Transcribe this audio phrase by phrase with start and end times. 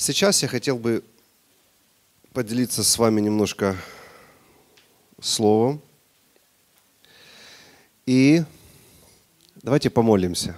[0.00, 1.02] Сейчас я хотел бы
[2.32, 3.76] поделиться с вами немножко
[5.20, 5.82] словом.
[8.06, 8.44] И
[9.56, 10.56] давайте помолимся.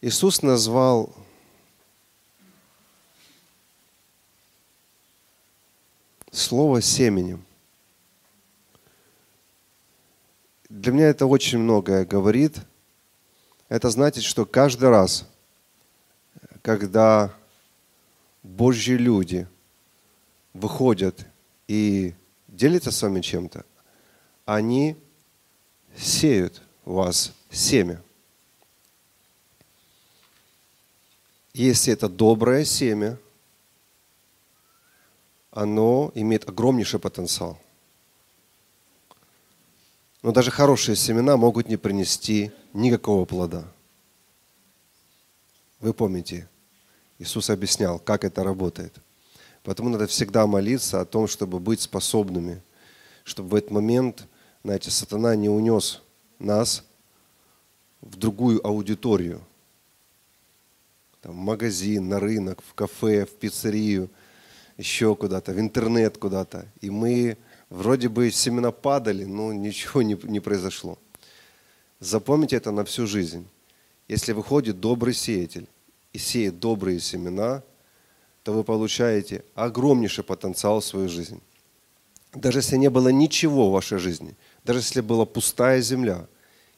[0.00, 1.14] Иисус назвал
[6.32, 7.44] слово семенем.
[10.68, 12.58] Для меня это очень многое говорит.
[13.72, 15.26] Это значит, что каждый раз,
[16.60, 17.34] когда
[18.42, 19.48] Божьи люди
[20.52, 21.26] выходят
[21.68, 22.12] и
[22.48, 23.64] делятся с вами чем-то,
[24.44, 24.94] они
[25.96, 28.02] сеют в вас семя.
[31.54, 33.16] Если это доброе семя,
[35.50, 37.58] оно имеет огромнейший потенциал.
[40.22, 43.64] Но даже хорошие семена могут не принести никакого плода.
[45.80, 46.48] Вы помните,
[47.18, 48.94] Иисус объяснял, как это работает.
[49.64, 52.62] Поэтому надо всегда молиться о том, чтобы быть способными,
[53.24, 54.26] чтобы в этот момент,
[54.62, 56.02] знаете, сатана не унес
[56.38, 56.84] нас
[58.00, 59.40] в другую аудиторию.
[61.20, 64.10] Там, в магазин, на рынок, в кафе, в пиццерию,
[64.76, 66.66] еще куда-то, в интернет куда-то.
[66.80, 67.36] И мы
[67.72, 70.98] вроде бы семена падали, но ничего не, не произошло.
[72.00, 73.48] Запомните это на всю жизнь.
[74.08, 75.66] Если выходит добрый сеятель
[76.12, 77.62] и сеет добрые семена,
[78.42, 81.40] то вы получаете огромнейший потенциал в свою жизнь.
[82.34, 86.26] Даже если не было ничего в вашей жизни, даже если была пустая земля,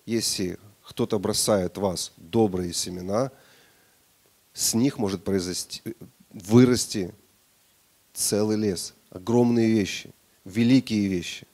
[0.06, 3.32] если кто-то бросает в вас добрые семена,
[4.52, 5.82] с них может произойти,
[6.30, 7.14] вырасти
[8.12, 10.12] целый лес, огромные вещи,
[10.44, 11.46] великие вещи.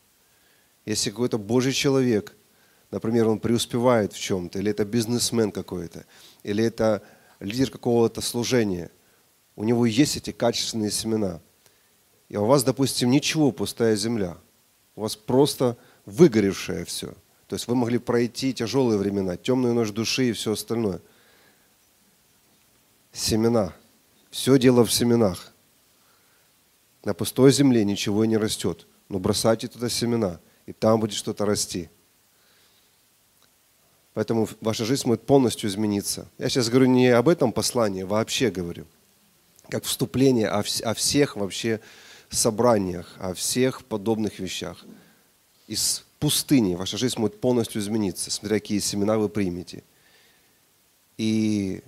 [0.86, 2.36] Если какой-то Божий человек–
[2.91, 6.05] например, он преуспевает в чем-то, или это бизнесмен какой-то,
[6.42, 7.02] или это
[7.38, 8.91] лидер какого-то служения,
[9.56, 11.41] у него есть эти качественные семена.
[12.28, 14.38] И у вас, допустим, ничего, пустая земля.
[14.97, 15.76] У вас просто
[16.06, 17.09] выгоревшее все.
[17.47, 21.00] То есть вы могли пройти тяжелые времена, темную ночь души и все остальное.
[23.12, 23.75] Семена.
[24.31, 25.50] Все дело в семенах.
[27.05, 28.87] На пустой земле ничего не растет.
[29.09, 31.88] Но бросайте туда семена, и там будет что-то расти.
[34.15, 36.28] Поэтому ваша жизнь может полностью измениться.
[36.39, 38.87] Я сейчас говорю не об этом послании, вообще говорю.
[39.69, 41.81] Как вступление о, о всех вообще
[42.28, 44.84] собраниях, о всех подобных вещах.
[45.66, 49.84] Из пустыни ваша жизнь может полностью измениться, смотря какие семена вы примете.
[51.16, 51.83] И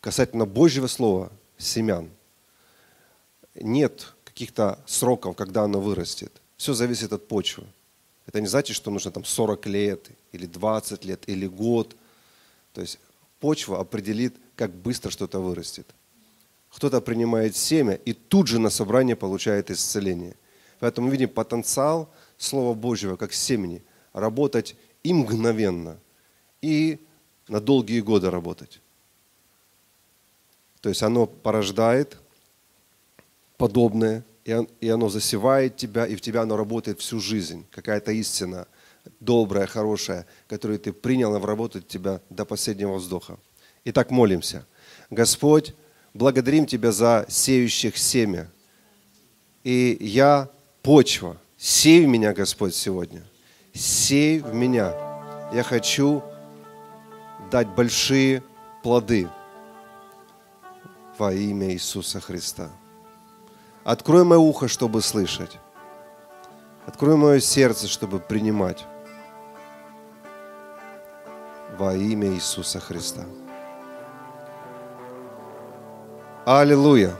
[0.00, 2.10] касательно Божьего Слова, семян,
[3.54, 6.32] нет каких-то сроков, когда оно вырастет.
[6.56, 7.64] Все зависит от почвы.
[8.26, 11.94] Это не значит, что нужно там 40 лет, или 20 лет, или год.
[12.72, 12.98] То есть
[13.40, 15.86] почва определит, как быстро что-то вырастет.
[16.70, 20.36] Кто-то принимает семя и тут же на собрание получает исцеление.
[20.80, 23.82] Поэтому мы видим потенциал Слова Божьего как семени
[24.12, 25.98] работать и мгновенно,
[26.62, 26.98] и
[27.48, 28.80] на долгие годы работать.
[30.80, 32.16] То есть оно порождает
[33.62, 34.24] подобное,
[34.80, 37.64] и оно засевает тебя, и в тебя оно работает всю жизнь.
[37.70, 38.66] Какая-то истина
[39.20, 43.38] добрая, хорошая, которую ты принял, в работу тебя до последнего вздоха.
[43.84, 44.66] Итак, молимся.
[45.10, 45.74] Господь,
[46.12, 48.50] благодарим Тебя за сеющих семя.
[49.62, 50.48] И я
[50.82, 51.36] почва.
[51.56, 53.22] Сей в меня, Господь, сегодня.
[53.72, 54.92] Сей в меня.
[55.54, 56.20] Я хочу
[57.52, 58.42] дать большие
[58.82, 59.28] плоды
[61.16, 62.72] во имя Иисуса Христа.
[63.84, 65.58] Открой мое ухо, чтобы слышать.
[66.86, 68.84] Открой мое сердце, чтобы принимать.
[71.76, 73.24] Во имя Иисуса Христа.
[76.44, 77.14] Аллилуйя.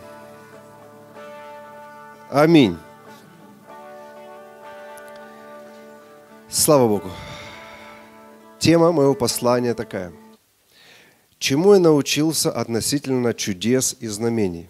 [2.31, 2.79] Аминь.
[6.49, 7.11] Слава Богу.
[8.59, 10.13] Тема моего послания такая.
[11.39, 14.69] Чему я научился относительно чудес и знамений?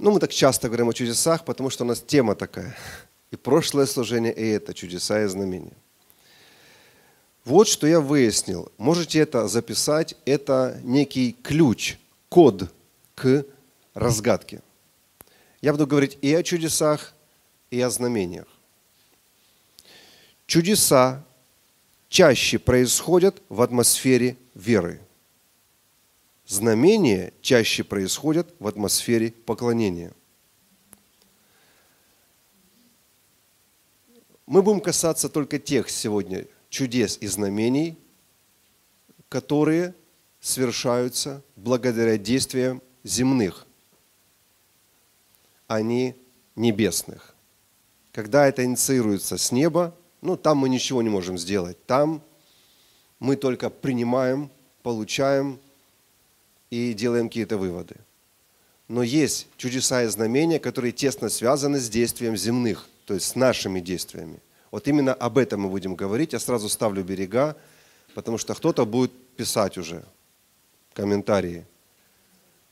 [0.00, 2.74] Ну, мы так часто говорим о чудесах, потому что у нас тема такая.
[3.30, 5.74] И прошлое служение, и это чудеса и знамения.
[7.44, 8.72] Вот что я выяснил.
[8.78, 10.16] Можете это записать.
[10.24, 11.98] Это некий ключ,
[12.30, 12.72] код
[13.14, 13.44] к
[13.92, 14.62] разгадке.
[15.60, 17.12] Я буду говорить и о чудесах,
[17.70, 18.48] и о знамениях.
[20.46, 21.22] Чудеса
[22.08, 24.98] чаще происходят в атмосфере веры–
[26.50, 30.12] знамения чаще происходят в атмосфере поклонения.
[34.46, 37.96] Мы будем касаться только тех сегодня чудес и знамений,
[39.28, 39.94] которые
[40.40, 43.64] совершаются благодаря действиям земных,
[45.68, 46.16] а не
[46.56, 47.36] небесных.
[48.10, 51.86] Когда это инициируется с неба, ну, там мы ничего не можем сделать.
[51.86, 52.24] Там
[53.20, 54.50] мы только принимаем,
[54.82, 55.60] получаем
[56.70, 57.96] и делаем какие-то выводы.
[58.88, 63.80] Но есть чудеса и знамения, которые тесно связаны с действием земных, то есть с нашими
[63.80, 64.40] действиями.
[64.70, 66.32] Вот именно об этом мы будем говорить.
[66.32, 67.56] Я сразу ставлю берега,
[68.14, 70.04] потому что кто-то будет писать уже
[70.94, 71.64] комментарии.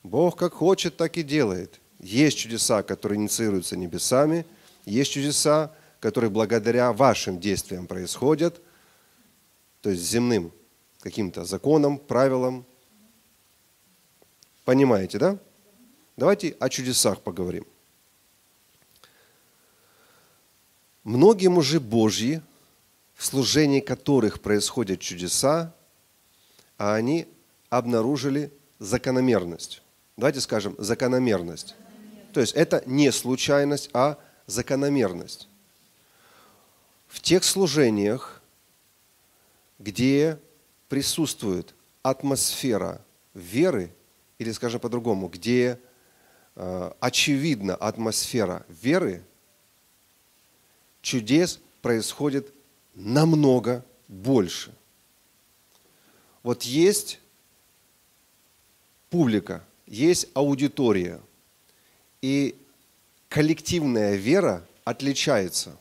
[0.03, 1.81] Бог как хочет, так и делает.
[1.99, 4.47] Есть чудеса, которые инициируются небесами,
[4.85, 8.61] есть чудеса, которые благодаря вашим действиям происходят,
[9.83, 10.53] то есть земным
[11.01, 12.65] каким-то законам, правилам.
[14.69, 15.39] Понимаете, да?
[16.19, 17.67] Давайте о чудесах поговорим.
[21.05, 22.43] Многие мужи Божьи,
[23.15, 25.75] в служении которых происходят чудеса,
[26.77, 27.27] а они
[27.71, 29.81] обнаружили закономерность.
[30.19, 31.75] Давайте скажем, закономерность.
[32.35, 35.49] То есть это не случайность, а закономерность.
[37.07, 38.43] В тех служениях,
[39.79, 40.39] где
[40.91, 43.01] присутствует атмосфера
[43.33, 43.95] веры,
[44.39, 45.79] или, скажем по-другому, где
[46.55, 49.25] э, очевидна атмосфера веры,
[51.03, 52.53] чудес происходит
[52.95, 54.73] намного больше.
[56.43, 57.21] Вот есть
[59.11, 61.21] публика, есть аудитория,
[62.21, 62.57] и
[63.29, 65.77] коллективная вера отличается,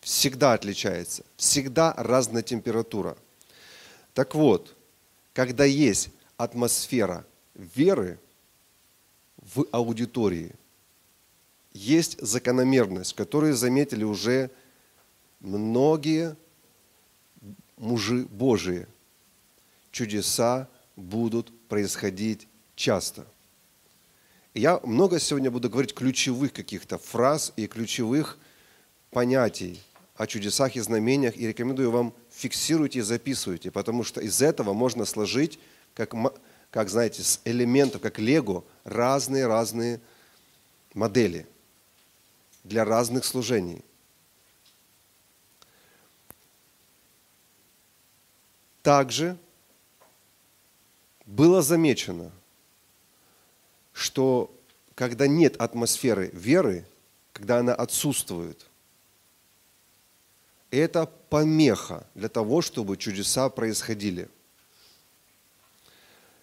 [0.00, 3.16] всегда отличается, всегда разная температура.
[4.14, 4.74] Так вот,
[5.32, 7.24] когда есть атмосфера
[7.54, 8.18] веры
[9.36, 10.54] в аудитории,
[11.72, 14.50] есть закономерность, которую заметили уже
[15.40, 16.36] многие
[17.76, 18.86] мужи Божии.
[19.90, 22.46] Чудеса будут происходить
[22.76, 23.26] часто.
[24.54, 28.38] Я много сегодня буду говорить ключевых каких-то фраз и ключевых
[29.10, 29.80] понятий
[30.14, 35.06] о чудесах и знамениях, и рекомендую вам фиксируйте и записывайте, потому что из этого можно
[35.06, 35.58] сложить,
[35.94, 36.14] как,
[36.72, 40.00] как знаете, с элементов, как лего, разные-разные
[40.94, 41.46] модели
[42.64, 43.84] для разных служений.
[48.82, 49.36] Также
[51.26, 52.32] было замечено,
[53.92, 54.50] что
[54.94, 56.86] когда нет атмосферы веры,
[57.34, 58.66] когда она отсутствует,
[60.70, 64.30] это помеха для того, чтобы чудеса происходили.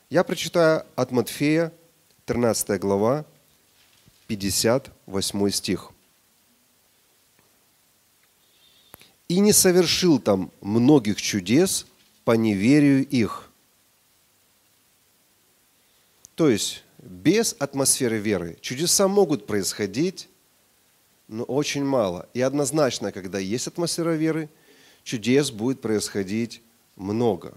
[0.09, 1.71] Я прочитаю от Матфея,
[2.25, 3.25] 13 глава,
[4.25, 5.91] 58 стих.
[9.27, 11.85] «И не совершил там многих чудес
[12.25, 13.51] по неверию их».
[16.33, 20.27] То есть, без атмосферы веры чудеса могут происходить,
[21.27, 22.27] но очень мало.
[22.33, 24.50] И однозначно, когда есть атмосфера веры,
[25.03, 26.63] чудес будет происходить
[26.95, 27.56] много.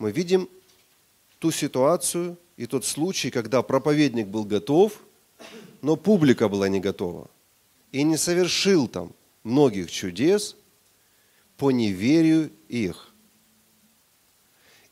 [0.00, 0.48] Мы видим
[1.40, 5.00] ту ситуацию и тот случай, когда проповедник был готов,
[5.82, 7.28] но публика была не готова.
[7.90, 10.54] И не совершил там многих чудес
[11.56, 13.12] по неверию их.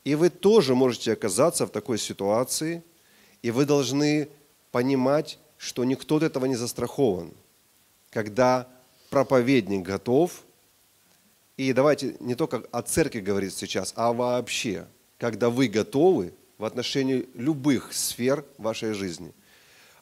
[0.03, 2.83] И вы тоже можете оказаться в такой ситуации,
[3.41, 4.27] и вы должны
[4.71, 7.31] понимать, что никто от этого не застрахован–
[8.09, 8.67] когда
[9.09, 10.43] проповедник готов,
[11.57, 14.87] и давайте не только о церкви говорить сейчас, а вообще,
[15.19, 19.31] когда вы готовы в отношении любых сфер вашей жизни,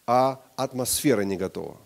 [0.05, 1.77] а атмосфера не готова,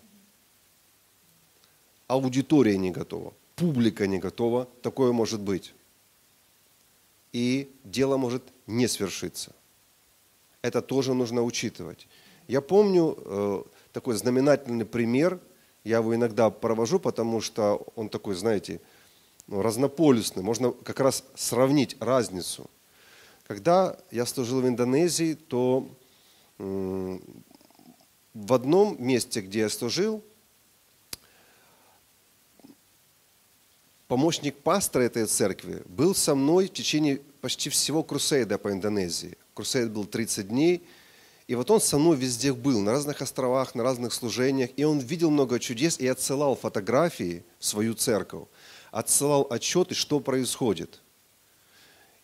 [2.08, 5.74] аудитория не готова, публика не готова, такое может быть.
[7.34, 9.56] И дело может не свершиться.
[10.62, 12.08] Это тоже нужно учитывать.
[12.48, 15.40] Я помню э, такой знаменательный пример–
[15.84, 18.82] я его иногда провожу, потому что он такой, знаете,
[19.48, 20.44] ну, разнополюсный.
[20.44, 22.70] Можно как раз сравнить разницу.
[23.52, 25.86] Когда я служил в Индонезии, то
[26.58, 27.20] в
[28.34, 30.24] одном месте, где я служил,
[34.08, 39.38] помощник пастора этой церкви был со мной в течение почти всего крусейда по Индонезии.
[39.54, 40.88] Крусейд был 30 дней–
[41.48, 45.00] и вот он со мной везде был, на разных островах, на разных служениях, и он
[45.00, 48.48] видел много чудес и отсылал фотографии в свою церковь,
[48.90, 51.02] отсылал отчеты, что происходит.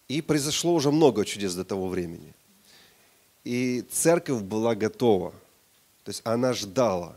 [0.07, 2.33] И произошло уже много чудес до того времени.
[3.43, 5.31] И церковь была готова,
[6.03, 7.15] то есть она ждала.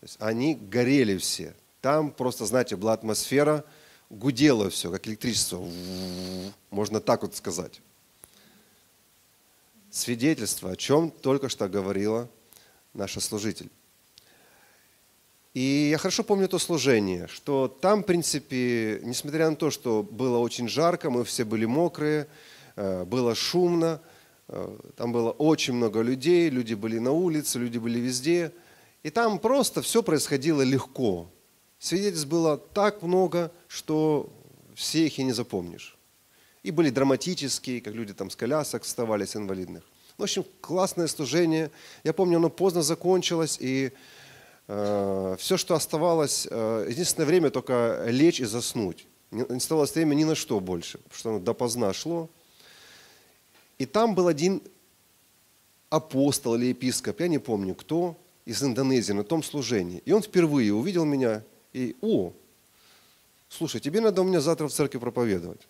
[0.00, 1.54] То есть они горели все.
[1.80, 3.64] Там просто, знаете, была атмосфера,
[4.08, 5.66] гудело все, как электричество.
[6.70, 7.80] Можно так вот сказать.
[9.90, 12.28] свидетельство, о чем только что говорила
[12.94, 13.68] наша служитель.
[15.52, 20.38] И я хорошо помню то служение, что там, в принципе, несмотря на то, что было
[20.38, 22.28] очень жарко, мы все были мокрые,
[22.76, 24.00] э, было шумно,
[24.46, 28.52] э, там было очень много людей, люди были на улице, люди были везде.
[29.02, 31.28] И там просто все происходило легко.
[31.80, 34.32] Свидетельств было так много, что
[34.76, 35.96] все их и не запомнишь.
[36.62, 39.82] И были драматические, как люди там с колясок вставали, с инвалидных.
[40.16, 41.70] В общем, классное служение.
[42.04, 43.92] Я помню, оно поздно закончилось, и
[44.70, 49.06] все, что оставалось, э, единственное время только лечь и заснуть.
[49.32, 52.28] Не, оставалось время ни на что больше, потому что оно допоздна шло.
[53.78, 54.62] И там был один
[55.88, 60.02] апостол или епископ, я не помню кто, из Индонезии на том служении.
[60.04, 62.32] И он впервые увидел меня и, о,
[63.48, 65.66] слушай, тебе надо у меня завтра в церкви проповедовать.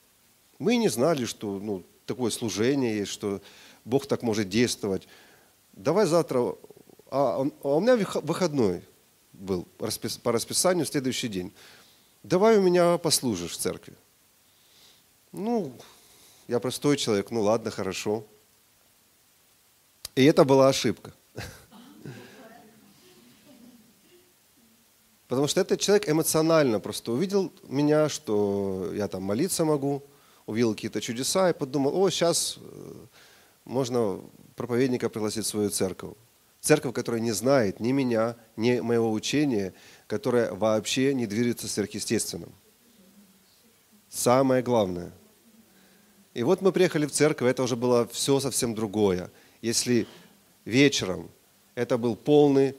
[0.58, 3.40] Мы не знали, что ну, такое служение есть, что
[3.86, 5.08] Бог так может действовать.
[5.72, 6.54] Давай завтра,
[7.10, 8.82] а, а у меня выходной
[9.40, 9.66] был
[10.22, 11.52] по расписанию следующий день.
[12.22, 13.94] Давай у меня послужишь в церкви.
[15.32, 15.72] Ну,
[16.48, 18.26] я простой человек, ну ладно, хорошо.
[20.14, 21.12] И это была ошибка.
[25.28, 30.02] Потому что этот человек эмоционально просто увидел меня, что я там молиться могу,
[30.46, 32.94] увидел какие-то чудеса и подумал, о, сейчас э,
[33.64, 34.20] можно
[34.56, 36.14] проповедника пригласить в свою церковь.
[36.60, 39.72] Церковь, которая не знает ни меня, ни моего учения,
[40.06, 42.52] которая вообще не движется сверхъестественным.
[44.08, 45.12] Самое главное.
[46.34, 49.30] И вот мы приехали в церковь, это уже было все совсем другое.
[49.62, 50.06] Если
[50.64, 51.30] вечером
[51.74, 52.76] это был полный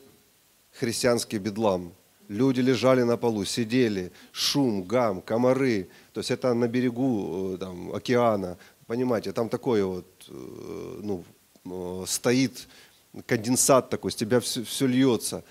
[0.71, 1.93] христианский бедлам–
[2.31, 5.89] Люди лежали на полу, сидели, шум, гам, комары.
[6.13, 8.57] То есть это на берегу э, там, океана.
[8.87, 11.25] Понимаете, там такое вот, э, ну,
[11.65, 12.69] э, стоит
[13.25, 15.43] конденсат такой, с тебя все, все льется.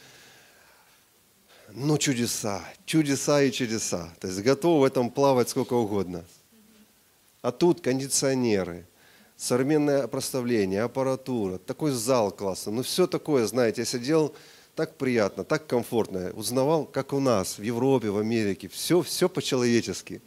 [1.72, 4.12] Ну, чудеса, чудеса и чудеса.
[4.20, 6.24] То есть готов в этом плавать сколько угодно.
[7.42, 8.86] А тут кондиционеры,
[9.36, 12.72] современное проставление, аппаратура, такой зал классный.
[12.72, 14.34] Ну, все такое, знаете, я сидел,
[14.74, 16.32] так приятно, так комфортно.
[16.32, 18.68] Узнавал, как у нас, в Европе, в Америке.
[18.68, 20.20] Все, все по-человечески.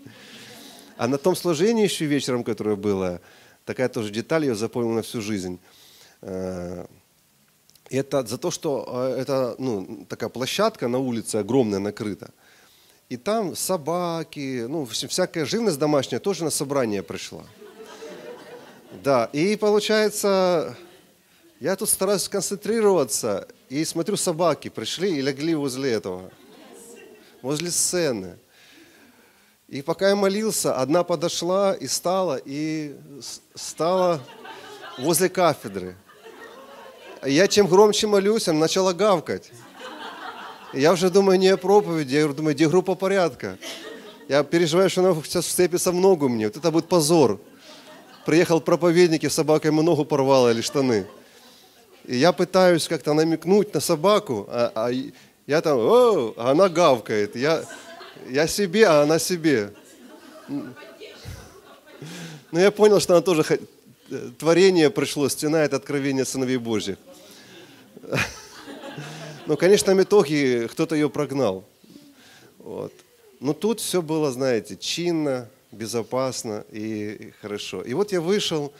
[0.96, 3.20] А на том служении еще вечером, которое было,
[3.66, 5.60] такая тоже деталь, я запомнил на всю жизнь.
[7.94, 12.32] Это за то, что э, это ну, такая площадка на улице огромная, накрыта.
[13.08, 17.44] И там собаки, ну, всякая живность домашняя тоже на собрание пришла.
[19.04, 20.76] Да, и получается,
[21.60, 26.32] я тут стараюсь сконцентрироваться, и смотрю, собаки пришли и легли возле этого,
[27.44, 28.40] возле сцены.
[29.68, 32.96] И пока я молился, одна подошла и стала, и
[33.54, 34.20] стала
[34.98, 35.96] возле кафедры.
[37.26, 39.52] Я чем громче молюсь, она начала гавкать.
[40.74, 43.58] Я уже думаю не о проповеди, я думаю, где группа порядка.
[44.28, 46.48] Я переживаю, что она сейчас вцепится в ногу мне.
[46.48, 47.40] Вот это будет позор.
[48.26, 51.06] Приехал проповедник, и собака ему ногу порвала или штаны.
[52.06, 54.92] И я пытаюсь как-то намекнуть на собаку, а, а
[55.46, 57.36] я там, о, а она гавкает.
[57.36, 57.64] Я,
[58.30, 59.74] я себе, а она себе.
[60.48, 60.74] Но
[62.52, 63.44] ну, я понял, что она тоже
[64.38, 66.98] творение пришло, стена это откровение сыновей Божьих.
[69.46, 71.66] Но, конечно, в итоге кто-то ее прогнал.
[72.60, 72.94] Вот.
[73.40, 77.82] Но тут все было, знаете, чинно, безопасно и хорошо.
[77.82, 78.72] И вот я вышел,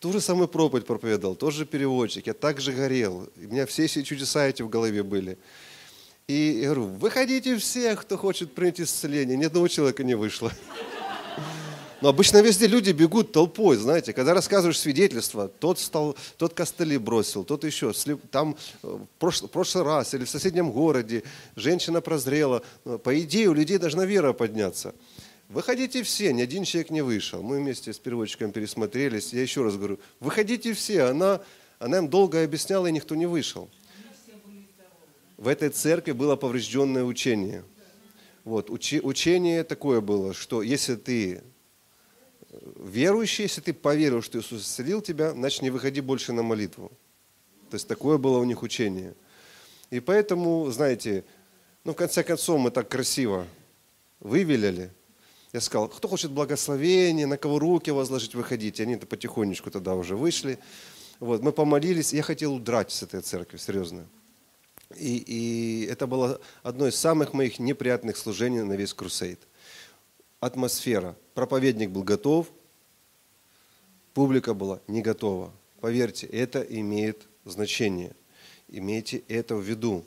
[0.00, 3.28] Ту же самую проповедь проповедовал, тот же переводчик, я также горел.
[3.36, 5.36] У меня все эти чудеса эти в голове были.
[6.26, 9.36] И я говорю, выходите все, кто хочет принять исцеление.
[9.36, 10.50] Ни одного человека не вышло.
[12.00, 17.44] Но обычно везде люди бегут толпой, знаете, когда рассказываешь свидетельство, тот, стал, тот костыли бросил,
[17.44, 17.92] тот еще,
[18.30, 21.24] там э, в прошлый, прошлый раз или в соседнем городе
[21.56, 22.62] женщина прозрела.
[23.04, 24.94] По идее у людей должна вера подняться.
[25.50, 27.42] Выходите все, ни один человек не вышел.
[27.42, 29.32] Мы вместе с переводчиком пересмотрелись.
[29.32, 31.04] Я еще раз говорю, выходите все.
[31.04, 31.40] Она,
[31.78, 33.68] она им долго объясняла, и никто не вышел.
[35.36, 37.64] В этой церкви было поврежденное учение.
[38.44, 41.42] Вот, учи, учение такое было, что если ты
[42.76, 46.90] верующий, если ты поверил, что Иисус исцелил тебя, значит не выходи больше на молитву.
[47.70, 49.14] То есть такое было у них учение.
[49.90, 51.24] И поэтому, знаете,
[51.84, 53.46] ну в конце концов мы так красиво
[54.20, 54.90] вывелили–
[55.52, 58.84] я сказал, кто хочет благословения, на кого руки возложить, выходите.
[58.84, 60.58] Они-то потихонечку тогда уже вышли.
[61.18, 64.06] Вот, мы помолились, я хотел удрать с этой церкви, серьезно.
[64.96, 69.40] И, и это было одно из самых моих неприятных служений на весь крусейд.
[70.38, 71.16] Атмосфера.
[71.40, 72.48] Проповедник был готов,
[74.12, 75.54] публика была не готова.
[75.80, 78.14] Поверьте, это имеет значение.
[78.68, 80.04] Имейте это в виду.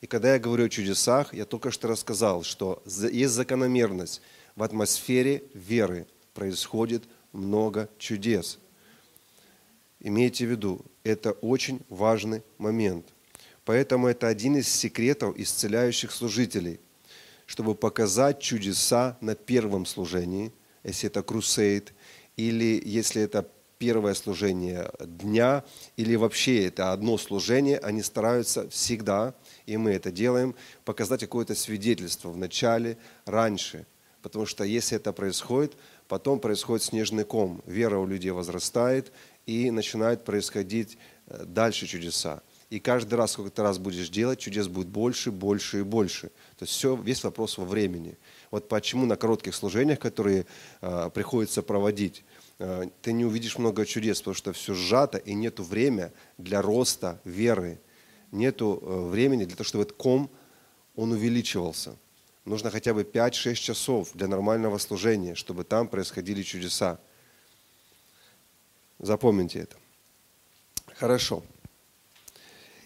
[0.00, 4.22] И когда я говорю о чудесах, я только что рассказал, что есть закономерность.
[4.54, 7.02] В атмосфере веры происходит
[7.32, 8.60] много чудес.
[9.98, 13.06] Имейте в виду, это очень важный момент.
[13.64, 16.78] Поэтому это один из секретов исцеляющих служителей,
[17.44, 20.52] чтобы показать чудеса на первом служении,
[20.86, 21.92] если это крусейд,
[22.36, 25.64] или если это первое служение дня,
[25.96, 29.34] или вообще это одно служение, они стараются всегда,
[29.66, 33.86] и мы это делаем, показать какое-то свидетельство в начале, раньше.
[34.22, 35.74] Потому что если это происходит,
[36.08, 37.62] потом происходит снежный ком.
[37.66, 39.12] Вера у людей возрастает,
[39.46, 42.42] и начинают происходить э, дальше чудеса.
[42.68, 46.28] И каждый раз, сколько ты раз будешь делать, чудес будет больше, больше и больше.
[46.58, 48.18] То есть все, весь вопрос во времени.
[48.56, 50.46] Вот почему на коротких служениях, которые
[50.80, 52.24] э, приходится проводить,
[52.58, 57.20] э, ты не увидишь много чудес, потому что все сжато и нету времени для роста
[57.24, 57.78] веры.
[58.32, 60.30] Нету э, времени для того, чтобы этот ком,
[60.94, 61.96] он увеличивался.
[62.46, 66.98] Нужно хотя бы 5-6 часов для нормального служения, чтобы там происходили чудеса.
[68.98, 69.76] Запомните это.
[70.94, 71.42] Хорошо.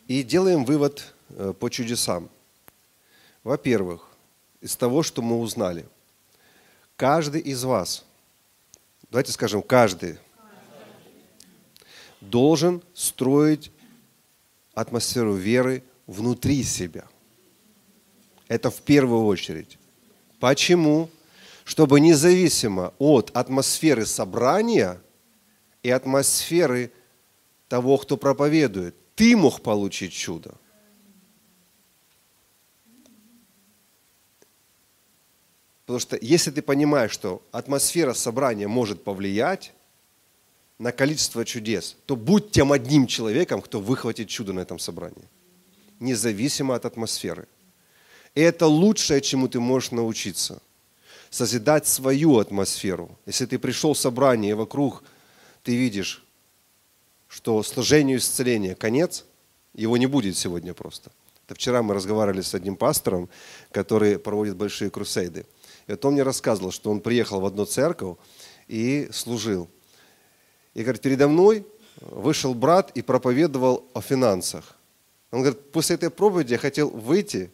[0.09, 2.29] И делаем вывод э, по чудесам.
[3.45, 4.10] Во-первых,
[4.61, 5.87] из того, что мы узнали,
[6.97, 8.05] каждый из вас,
[9.11, 10.19] давайте скажем, каждый,
[12.21, 13.73] должен строить
[14.75, 17.07] атмосферу веры внутри себя.
[18.49, 19.79] Это в первую очередь.
[20.39, 21.09] Почему?
[21.65, 25.01] Чтобы независимо от атмосферы собрания
[25.83, 26.91] и атмосферы
[27.69, 30.55] того, кто проповедует, ты мог получить чудо.
[35.91, 39.73] Потому что если ты понимаешь, что атмосфера собрания может повлиять
[40.79, 45.25] на количество чудес, то будь тем одним человеком, кто выхватит чудо на этом собрании.
[45.99, 47.49] Независимо от атмосферы.
[48.37, 50.63] И это лучшее, чему ты можешь научиться.
[51.29, 53.19] Созидать свою атмосферу.
[53.27, 55.03] Если ты пришел в собрание, и вокруг
[55.65, 56.25] ты видишь
[57.27, 59.25] что служению исцеления конец,
[59.75, 61.11] его не будет сегодня просто.
[61.47, 63.29] Это вчера мы разговаривали с одним пастором,
[63.73, 65.47] который проводит большие крусейды.
[65.91, 68.17] Вот он мне рассказывал, что он приехал в одну церковь
[68.69, 69.69] и служил.
[70.75, 71.67] И говорит, передо мной
[72.01, 74.77] вышел брат и проповедовал о финансах.
[75.31, 77.51] Он говорит, после этой проповеди я хотел выйти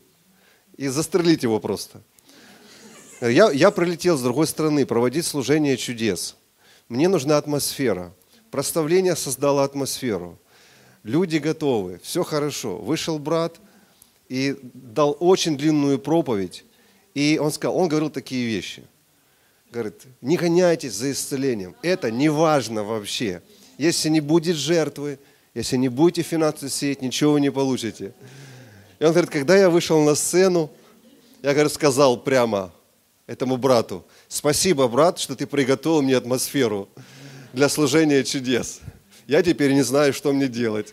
[0.77, 2.03] и застрелить его просто.
[3.21, 6.37] Я, я прилетел с другой стороны проводить служение чудес.
[6.89, 8.13] Мне нужна атмосфера–
[8.51, 10.39] Проставление создало атмосферу.
[11.03, 12.79] Люди готовы, все хорошо.
[12.79, 13.61] Вышел брат
[14.29, 16.65] и дал очень длинную проповедь.
[17.17, 18.85] И он сказал, он говорил такие вещи.
[19.73, 21.75] Говорит, не гоняйтесь за исцелением.
[21.81, 23.41] Это не важно вообще.
[23.79, 25.19] Если не будет жертвы,
[25.55, 28.13] если не будете финансы сеять, ничего вы не получите.
[28.99, 30.71] И он говорит, когда я вышел на сцену,
[31.43, 32.71] я, говорит, сказал прямо
[33.27, 36.87] этому брату, спасибо, брат, что ты приготовил мне атмосферу
[37.55, 38.81] для служения чудес.
[39.27, 40.93] Я теперь не знаю, что мне делать.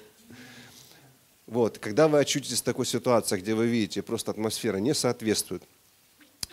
[1.48, 5.64] Вот, когда вы очутитесь в такой ситуации, где вы видите, просто атмосфера не соответствует,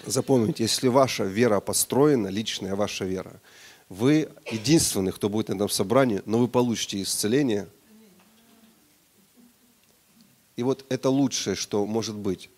[0.06, 3.40] запомните, если ваша вера построена, личная ваша вера,
[3.88, 7.68] вы единственный, кто будет на этом собрании, но вы получите исцеление.
[10.56, 12.50] И вот это лучшее, что может быть.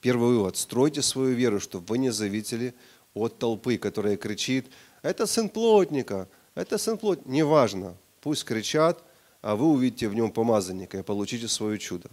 [0.00, 0.56] Первый вывод.
[0.56, 2.74] Стройте свою веру, чтобы вы не зависели
[3.14, 4.66] от толпы, которая кричит,
[5.02, 7.96] это сын плотника, это сын плоть, неважно.
[8.20, 9.02] Пусть кричат,
[9.42, 12.08] а вы увидите в нем помазанника и получите свое чудо.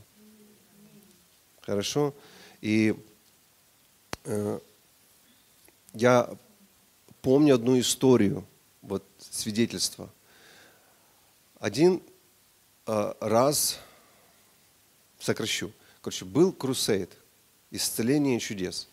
[1.61, 2.13] Хорошо?
[2.61, 2.95] И
[5.93, 6.29] я
[7.21, 8.45] помню одну историю,
[8.81, 10.09] вот свидетельство.
[11.59, 12.01] Один
[12.87, 13.79] э, раз,
[15.19, 17.11] сокращу, короче, был крусейд,
[17.69, 18.87] исцеление чудес.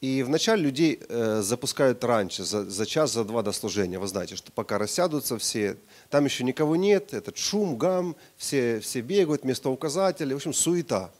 [0.00, 3.98] И вначале людей э, запускают раньше, за, за час, за два до служения.
[3.98, 5.78] Вы знаете, что пока рассядутся все,
[6.10, 11.10] там еще никого нет, этот шум, гам, все, все бегают, место указателя, в общем, суета.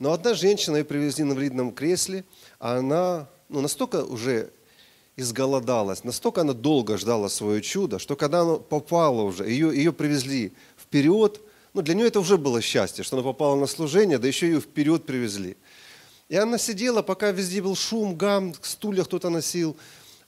[0.00, 2.24] Но одна женщина ее привезли на инвалидном кресле,
[2.58, 4.50] а она ну, настолько уже
[5.16, 10.52] изголодалась, настолько она долго ждала свое чудо, что когда она попала уже, ее, ее привезли
[10.76, 11.40] вперед,
[11.74, 14.60] ну, для нее это уже было счастье, что она попала на служение, да еще ее
[14.60, 15.56] вперед привезли–
[16.30, 19.76] и она сидела, пока везде был шум, гам, стулья кто-то носил.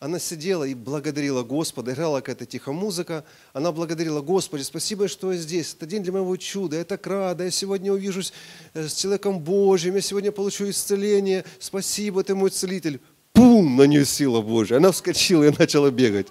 [0.03, 3.25] Она сидела и благодарила Господа, играла какая-то тихая музыка.
[3.53, 5.77] Она благодарила Господи, спасибо, что я здесь.
[5.79, 8.33] Это день для моего чуда, я так рада, я сегодня увижусь
[8.75, 11.45] э, с человеком Божьим, я сегодня получу исцеление.
[11.61, 12.99] Спасибо, ты мой целитель.
[13.33, 14.79] Пум, на нее сила Божья.
[14.79, 16.27] Она вскочила и начала бегать.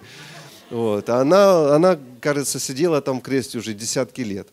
[0.69, 1.09] Вот.
[1.09, 4.49] А она, она кажется, сидела там в кресте уже десятки лет.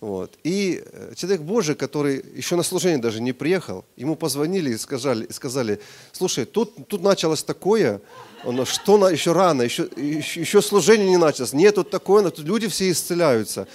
[0.00, 0.38] Вот.
[0.42, 5.30] И э, человек Божий, который еще на служение даже не приехал, ему позвонили и сказали,
[5.30, 5.80] сказали
[6.12, 8.00] слушай, тут, тут началось такое,
[8.44, 11.52] он, что на, еще рано, еще, еще, еще служение не началось.
[11.52, 13.66] Нет, тут такое, но тут люди все исцеляются.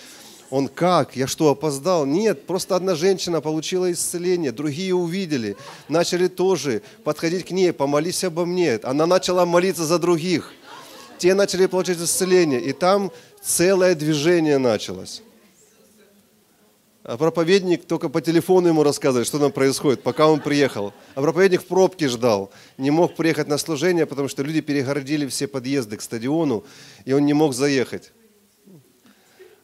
[0.49, 1.15] Он как?
[1.15, 2.05] Я что, опоздал?
[2.05, 5.55] Нет, просто одна женщина получила исцеление, другие увидели,
[5.87, 8.79] начали тоже подходить к ней, помолись обо мне.
[8.83, 10.53] Она начала молиться за других.
[11.19, 13.11] Те начали получать исцеление, и там
[13.43, 15.21] целое движение началось.
[17.03, 20.93] А проповедник только по телефону ему рассказывает, что там происходит, пока он приехал.
[21.15, 25.47] А проповедник в пробке ждал, не мог приехать на служение, потому что люди перегородили все
[25.47, 26.65] подъезды к стадиону,
[27.05, 28.11] и он не мог заехать.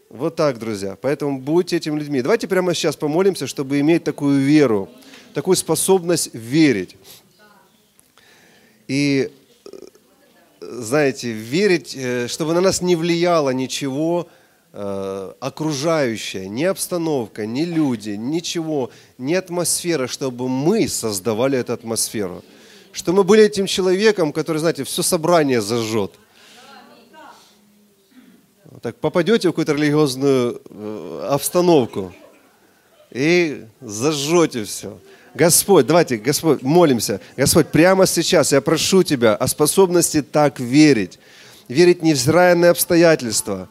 [0.10, 0.98] Вот так, друзья.
[1.02, 2.22] Поэтому будьте этими людьми.
[2.22, 4.90] Давайте прямо сейчас помолимся, чтобы иметь такую веру,
[5.34, 6.96] такую способность верить.
[8.88, 9.30] И,
[10.62, 14.30] знаете, верить, э, чтобы на нас не влияло ничего
[14.76, 22.44] э, окружающее, ни обстановка, ни люди, ничего, ни атмосфера, чтобы мы создавали эту атмосферу.
[22.92, 26.12] Что мы были этим человеком, который, знаете, все собрание зажжет–
[28.86, 32.14] так попадете в какую-то религиозную э, обстановку
[33.10, 35.00] и зажжете все.
[35.34, 37.20] Господь, давайте, Господь, молимся.
[37.36, 41.18] Господь, прямо сейчас я прошу Тебя о способности так верить.
[41.68, 43.68] Верить невзирая на обстоятельства,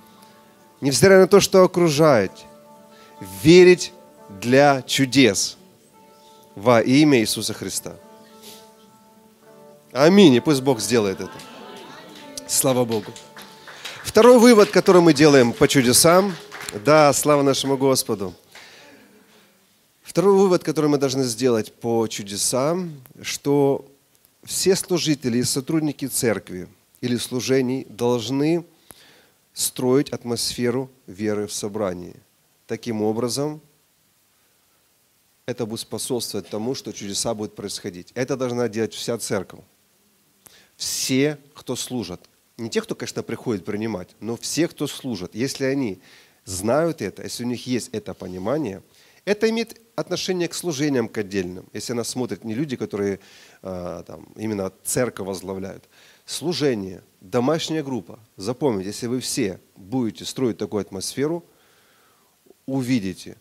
[0.85, 2.31] невзирая на то, что окружает.
[3.43, 3.93] Верить
[4.29, 5.57] для чудес
[6.55, 7.97] во имя Иисуса Христа.
[9.93, 10.35] Аминь.
[10.35, 11.33] И пусть Бог сделает это.
[12.47, 13.13] Слава Богу.
[14.03, 16.37] Второй вывод, который мы делаем по чудесам,
[16.85, 18.35] да, слава нашему Господу.
[20.03, 22.93] Второй вывод, который мы должны сделать по чудесам,
[23.23, 23.87] что
[24.45, 26.69] все служители и сотрудники церкви
[27.01, 28.67] или служений должны
[29.55, 32.17] строить атмосферу веры в собрании.
[32.67, 33.63] Таким образом,
[35.47, 38.11] это будет способствовать тому, что чудеса будут происходить.
[38.15, 39.61] Это должна делать вся церковь.
[40.77, 46.01] Все, кто служат, не те, кто, конечно, приходит принимать, но все, кто служат, если они
[46.45, 48.83] знают это, если у них есть это понимание,
[49.25, 51.67] это имеет отношение к служениям к отдельным.
[51.73, 53.21] Если нас смотрят не люди, которые
[53.63, 55.85] э, там, именно церковь возглавляют.
[56.27, 58.19] Служение, домашняя группа.
[58.37, 61.45] Запомните, если вы все будете строить такую атмосферу,
[62.67, 63.37] увидите,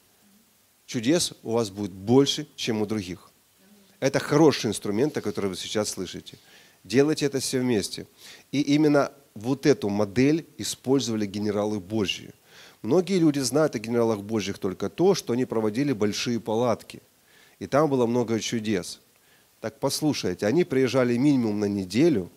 [0.86, 3.30] чудес у вас будет больше, чем у других.
[4.00, 6.38] Это хороший инструмент, о котором вы сейчас слышите.
[6.84, 8.08] Делайте это все вместе.
[8.52, 12.32] И именно вот эту модель использовали генералы Божьи.
[12.82, 17.02] Многие люди знают о генералах Божьих только то, что они проводили большие палатки.
[17.60, 19.00] И там было много чудес.
[19.62, 22.30] Так послушайте, они приезжали минимум на неделю,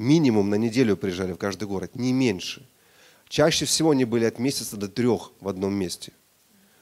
[0.00, 2.66] минимум на неделю приезжали в каждый город, не меньше.
[3.28, 6.12] Чаще всего они были от месяца до трех в одном месте.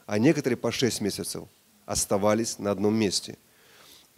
[0.07, 1.43] А некоторые по шесть месяцев
[1.85, 3.37] оставались на одном месте–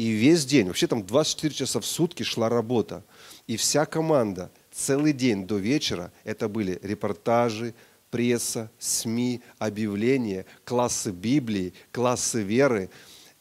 [0.02, 3.04] и весь день, вообще там 24 часа в сутки шла работа.
[3.46, 7.76] И вся команда целый день до вечера, это были репортажи,
[8.10, 12.90] пресса, СМИ, объявления, классы Библии, классы веры.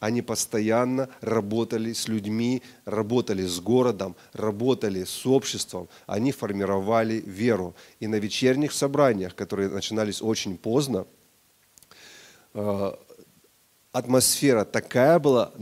[0.01, 5.89] Они постоянно работали с людьми, работали с городом, работали с обществом.
[6.07, 7.75] Они формировали веру.
[8.01, 11.07] И на вечерних собраниях, которые начинались очень поздно,
[12.55, 12.93] э,
[13.93, 15.53] атмосфера такая была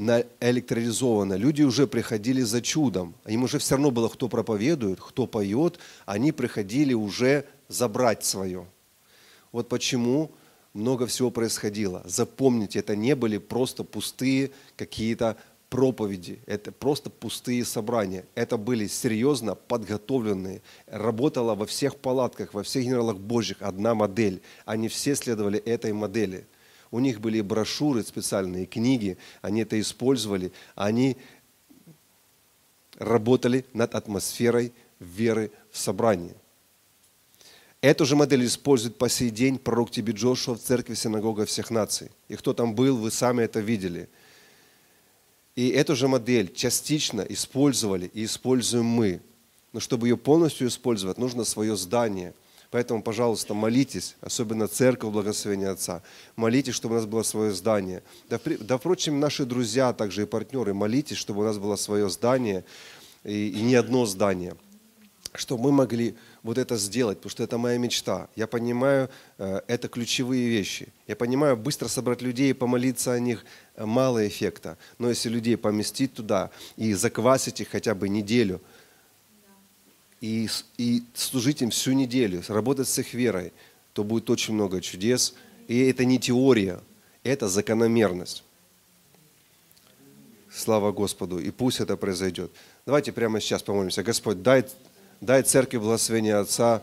[0.40, 3.14] электролизована, люди уже приходили за чудом.
[3.26, 8.66] Им уже все равно было, кто проповедует, кто поет, они приходили уже забрать свое.
[9.50, 10.30] Вот почему
[10.78, 12.02] много всего происходило.
[12.04, 15.36] Запомните, это не были просто пустые какие-то
[15.68, 18.24] проповеди, это просто пустые собрания.
[18.34, 20.62] Это были серьезно подготовленные.
[20.86, 24.40] Работала во всех палатках, во всех генералах Божьих одна модель.
[24.64, 26.46] Они все следовали этой модели–
[26.90, 31.16] у них были брошюры специальные, книги, они это использовали, они
[32.96, 36.34] работали над атмосферой веры в собрании.
[37.80, 42.10] Эту же модель использует по сей день пророк Тебе Джошуа в церкви синагога всех наций.
[42.28, 44.08] И кто там был, вы сами это видели.
[45.54, 49.20] И эту же модель частично использовали и используем мы.
[49.72, 52.34] Но чтобы ее полностью использовать, нужно свое здание–
[52.70, 56.02] Поэтому, пожалуйста, молитесь, особенно церковь благословения Отца.
[56.36, 58.02] Молитесь, чтобы у нас было свое здание.
[58.28, 62.64] Да, да впрочем, наши друзья, также и партнеры, молитесь, чтобы у нас было свое здание
[63.24, 64.54] и, и не одно здание.
[65.32, 68.28] Чтобы мы могли вот это сделать, потому что это моя мечта.
[68.36, 70.88] Я понимаю, э, это ключевые вещи.
[71.06, 73.44] Я понимаю, быстро собрать людей и помолиться о них
[73.76, 74.78] э, мало эффекта.
[74.98, 78.60] Но если людей поместить туда и заквасить их хотя бы неделю–
[80.20, 83.52] и, и служить им всю неделю, работать с их верой,
[83.92, 85.34] то будет очень много чудес.
[85.68, 86.80] И это не теория,
[87.22, 88.42] это закономерность.
[90.50, 91.38] Слава Господу.
[91.38, 92.50] И пусть это произойдет.
[92.86, 94.02] Давайте прямо сейчас помолимся.
[94.02, 94.64] Господь, дай,
[95.20, 96.80] дай церкви благословения Отца,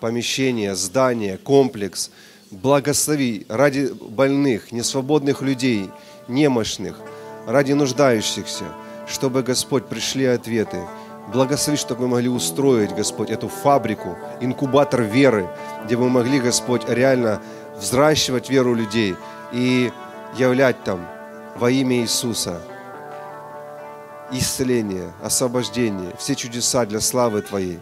[0.00, 2.10] помещение, здание, комплекс.
[2.50, 5.90] Благослови ради больных, несвободных людей,
[6.28, 7.00] немощных,
[7.46, 8.64] ради нуждающихся,
[9.08, 10.78] чтобы, Господь, пришли ответы.
[11.32, 15.48] Благослови, чтобы мы могли устроить, Господь, эту фабрику, инкубатор веры,
[15.84, 17.42] где мы могли, Господь, реально
[17.76, 19.16] взращивать веру людей
[19.52, 19.90] и
[20.38, 21.08] являть там
[21.56, 22.60] во имя Иисуса
[24.30, 27.78] исцеление, освобождение, все чудеса для славы Твоей.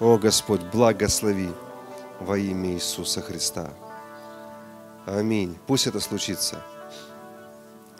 [0.00, 1.50] О, Господь, благослови
[2.20, 3.72] во имя Иисуса Христа.
[5.06, 5.56] Аминь.
[5.66, 6.62] Пусть это случится.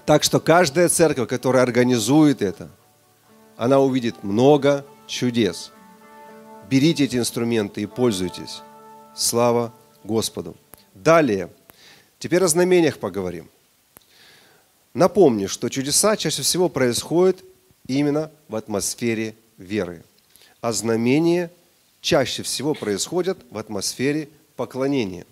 [0.07, 2.69] Так что каждая церковь, которая организует это,
[3.57, 5.73] она увидит много чудес.
[6.69, 8.63] Берите эти инструменты и пользуйтесь.
[9.15, 9.73] Слава
[10.05, 10.57] Господу.
[10.95, 11.51] Далее,
[12.19, 13.49] теперь о знамениях поговорим.
[14.95, 17.45] Напомню, что чудеса чаще всего происходят
[17.87, 20.03] именно в атмосфере веры,
[20.61, 21.51] а знамения
[22.01, 25.27] чаще всего происходят в атмосфере поклонения.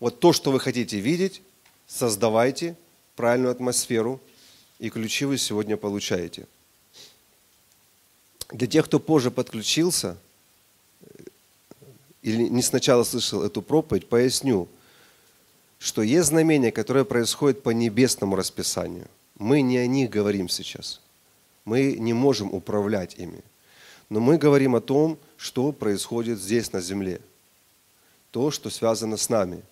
[0.00, 1.42] Вот то, что вы хотите видеть,
[1.86, 2.76] создавайте
[3.16, 4.20] правильную атмосферу,
[4.78, 6.46] и ключи вы сегодня получаете.
[8.50, 10.16] Для тех, кто позже подключился,
[12.22, 14.68] или не сначала слышал эту проповедь, поясню,
[15.78, 19.08] что есть знамения, которые происходят по небесному расписанию.
[19.38, 21.00] Мы не о них говорим сейчас.
[21.64, 23.42] Мы не можем управлять ими.
[24.08, 27.20] Но мы говорим о том, что происходит здесь на земле.
[28.30, 29.62] То, что связано с нами.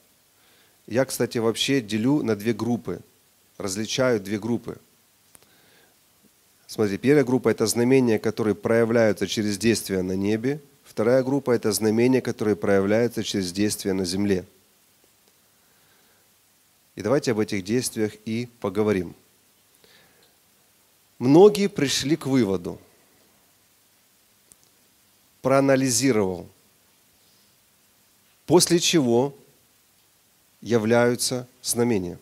[0.87, 3.01] Я, кстати, вообще делю на две группы.
[3.59, 4.79] Различаю две группы.
[6.67, 10.61] Смотрите, первая группа– это знамения, которые проявляются через действия на небе.
[10.85, 14.45] Вторая группа– это знамения, которые проявляются через действия на земле.
[16.95, 19.15] И давайте об этих действиях и поговорим.
[21.19, 22.79] Многие пришли к выводу,
[25.41, 26.47] проанализировал,
[28.45, 29.35] после чего
[30.61, 32.19] являются знамения.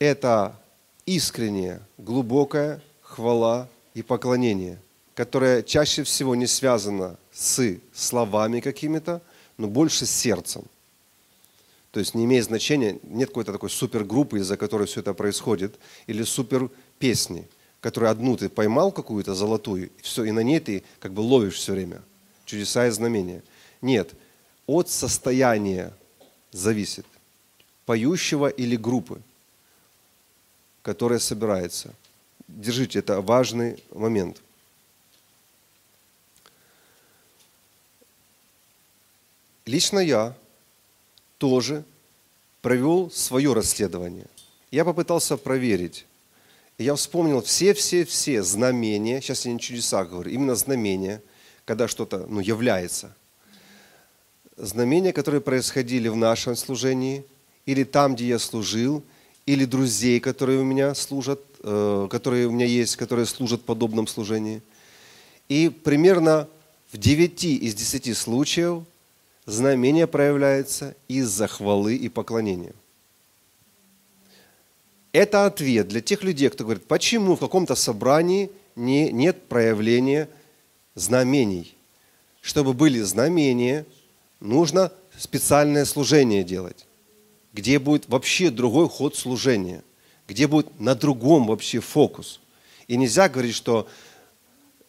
[0.00, 0.58] Это
[1.06, 4.80] искренняя, глубокая хвала и поклонение,
[5.14, 9.20] которое чаще всего не связано с словами какими-то,
[9.56, 10.64] но больше с сердцем.
[11.90, 16.22] То есть не имеет значения, нет какой-то такой супергруппы, из-за которой все это происходит, или
[16.22, 17.48] супер песни,
[17.80, 21.54] которые одну ты поймал какую-то золотую, и все, и на ней ты как бы ловишь
[21.54, 22.02] все время.
[22.44, 23.42] Чудеса и знамения.
[23.82, 24.12] Нет,
[24.66, 25.92] от состояния
[26.52, 27.06] зависит,
[27.86, 29.20] поющего или группы
[30.82, 31.94] которая собирается.
[32.48, 34.42] Держите, это важный момент.
[39.66, 40.36] Лично я
[41.40, 41.84] тоже
[42.62, 44.26] провел свое расследование.
[44.70, 46.06] Я попытался проверить.
[46.78, 51.20] И я вспомнил все-все-все знамения, сейчас я не чудеса говорю, именно знамения,
[51.64, 53.16] когда что-то ну, является.
[54.56, 57.24] Знамения, которые происходили в нашем служении,
[57.66, 59.02] или там, где я служил–
[59.46, 64.06] или друзей, которые у меня служат, э, которые у меня есть, которые служат в подобном
[64.06, 64.62] служении.
[65.48, 66.48] И примерно
[66.92, 68.84] в 9 из 10 случаев
[69.50, 72.74] знамение проявляется из-за хвалы и поклонения.
[75.12, 80.28] Это ответ для тех людей, кто говорит, почему в каком-то собрании не, нет проявления
[80.94, 81.74] знамений.
[82.40, 83.84] Чтобы были знамения,
[84.38, 86.86] нужно специальное служение делать
[87.52, 89.82] где будет вообще другой ход служения,
[90.28, 92.40] где будет на другом вообще фокус.
[92.86, 93.88] И нельзя говорить, что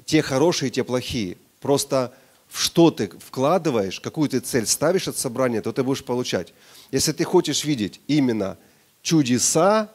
[0.06, 1.38] те хорошие, те плохие.
[1.60, 2.14] Просто
[2.52, 6.54] в что ты вкладываешь, какую ты цель ставишь от собрания, то ты будешь получать.
[6.92, 8.58] Если ты хочешь видеть именно
[9.02, 9.90] чудеса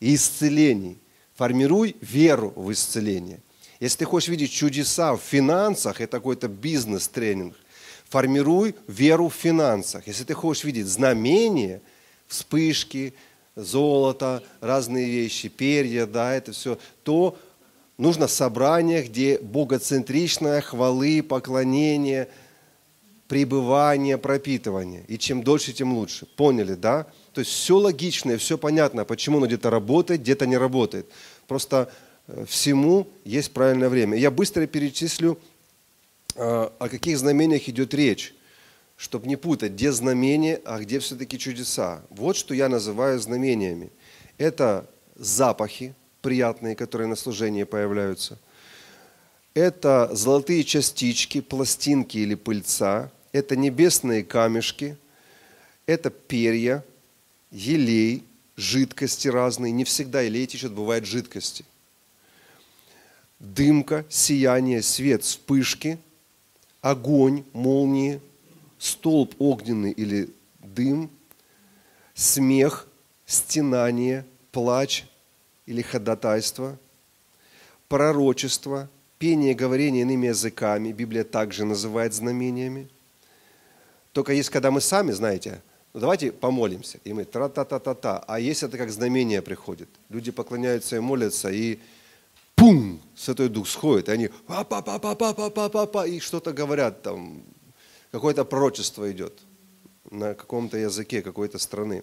[0.00, 0.98] и исцелений,
[1.36, 3.40] формируй веру в исцеление.
[3.78, 7.54] Если ты хочешь видеть чудеса в финансах, это какой-то бизнес-тренинг,
[8.08, 10.08] формируй веру в финансах.
[10.08, 11.80] Если ты хочешь видеть знамения,
[12.26, 13.14] вспышки,
[13.54, 17.38] золото, разные вещи, перья, да, это все, то
[17.98, 22.28] нужно собрание, где богоцентричное хвалы, поклонение,
[23.28, 25.04] пребывание, пропитывание.
[25.08, 26.26] И чем дольше, тем лучше.
[26.26, 27.06] Поняли, да?
[27.32, 31.06] То есть все логично все понятно, почему оно где-то работает, где-то не работает.
[31.46, 31.90] Просто
[32.28, 34.16] э, всему есть правильное время.
[34.16, 35.38] Я быстро перечислю
[36.36, 38.34] а, о каких знамениях идет речь,
[38.96, 42.02] чтобы не путать, где знамения, а где все-таки чудеса.
[42.10, 43.90] Вот что я называю знамениями.
[44.38, 45.94] Это запахи,
[46.26, 48.36] приятные, которые на служении появляются.
[49.54, 53.12] Это золотые частички, пластинки или пыльца.
[53.30, 54.96] Это небесные камешки.
[55.86, 56.84] Это перья,
[57.52, 58.24] елей,
[58.56, 59.70] жидкости разные.
[59.70, 61.64] Не всегда елей течет, бывают жидкости.
[63.38, 65.96] Дымка, сияние, свет, вспышки,
[66.80, 68.20] огонь, молнии,
[68.80, 71.08] столб огненный или дым,
[72.14, 72.88] смех,
[73.26, 75.04] стенание, плач
[75.66, 76.78] или ходатайство,
[77.88, 82.88] пророчество, пение, говорение иными языками, Библия также называет знамениями.
[84.12, 85.60] Только есть, когда мы сами, знаете,
[85.92, 89.88] ну давайте помолимся, и мы тра-та-та-та-та, а есть это как знамение приходит.
[90.08, 91.78] Люди поклоняются и молятся, и
[92.54, 97.42] пум, Святой Дух сходит, и они па-па-па-па-па-па-па-па, и что-то говорят там,
[98.10, 99.32] какое-то пророчество идет
[100.10, 102.02] на каком-то языке какой-то страны.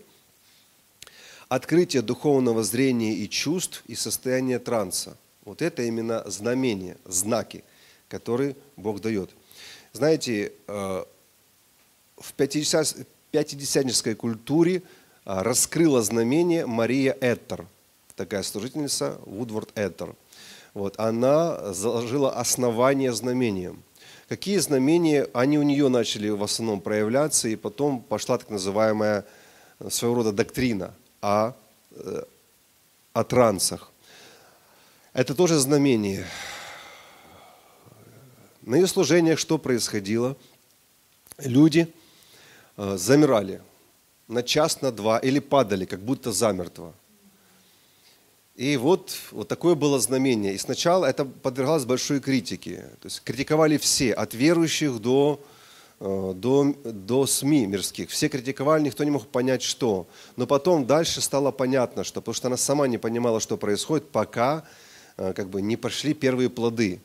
[1.50, 5.18] Открытие духовного зрения и чувств и состояние транса.
[5.46, 7.64] Вот это именно знамения, знаки,
[8.08, 9.30] которые Бог дает.
[9.92, 11.04] Знаете, э,
[12.18, 14.82] в пятидесятнической культуре э,
[15.26, 17.68] раскрыла знамение Мария Эттер,
[18.16, 20.16] такая служительница Вудворд Эттер.
[20.74, 23.84] Вот, она заложила основание знамениям.
[24.30, 29.26] Какие знамения, они у нее начали в основном проявляться, и потом пошла так называемая
[29.90, 31.54] своего рода доктрина о,
[31.92, 32.24] э,
[33.14, 33.92] о трансах.
[35.14, 36.28] Это тоже знамение.
[38.62, 40.36] На ее служениях что происходило?
[41.38, 41.88] Люди
[42.76, 43.62] э, замирали
[44.28, 46.94] на час, на два или падали, как будто замертво.
[48.56, 50.54] И вот, вот такое было знамение.
[50.54, 52.90] И сначала это подвергалось большой критике.
[53.00, 55.40] То есть критиковали все, от верующих до,
[56.00, 58.10] до, до СМИ мирских.
[58.10, 60.08] Все критиковали, никто не мог понять, что.
[60.36, 64.66] Но потом дальше стало понятно, что, потому что она сама не понимала, что происходит, пока
[65.18, 67.00] э, как бы, не пошли первые плоды.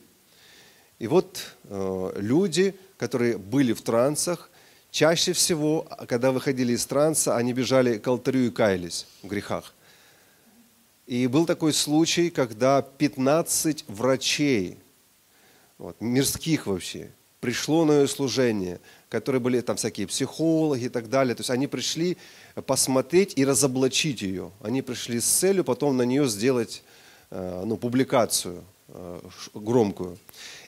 [0.99, 4.49] И вот э, люди, которые были в трансах,
[4.91, 9.73] чаще всего, когда выходили из транса, они бежали к алтарю и каялись в грехах.
[11.07, 14.77] И был такой случай, когда 15 врачей,
[15.77, 21.35] вот, мирских вообще, пришло на ее служение, которые были там всякие психологи и так далее.
[21.35, 22.17] То есть они пришли
[22.65, 24.51] посмотреть и разоблачить ее.
[24.61, 26.83] Они пришли с целью потом на нее сделать
[27.31, 29.19] э, ну, публикацию э,
[29.53, 30.17] громкую.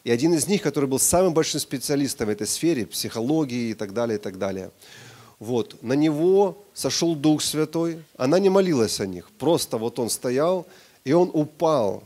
[0.03, 3.93] И один из них, который был самым большим специалистом в этой сфере, психологии и так
[3.93, 4.71] далее, и так далее,
[5.39, 10.67] вот, на него сошел Дух Святой, она не молилась о них, просто вот он стоял,
[11.03, 12.03] и он упал.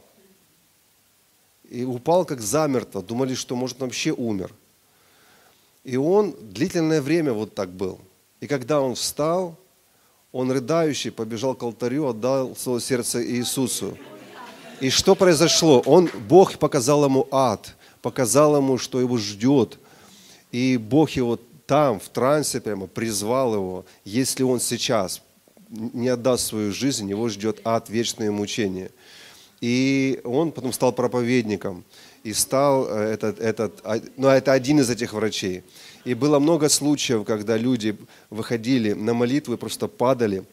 [1.69, 4.53] И упал как замертво, думали, что, может, он вообще умер.
[5.83, 7.99] И он длительное время вот так был.
[8.39, 9.57] И когда он встал,
[10.31, 13.97] он рыдающий побежал к алтарю, отдал свое сердце Иисусу.
[14.81, 15.81] И что произошло?
[15.85, 19.79] Он, Бог показал ему ад, показал ему, что его ждет.
[20.51, 25.21] И Бог его там, в трансе прямо, призвал его, если он сейчас
[25.69, 28.91] не отдаст свою жизнь, его ждет ад, вечное мучение.
[29.61, 31.83] И он потом стал проповедником.
[32.23, 33.83] И стал э, этот, этот,
[34.17, 35.63] ну это один из этих врачей.
[36.03, 37.97] И было много случаев, когда люди
[38.29, 40.43] выходили на молитвы, просто падали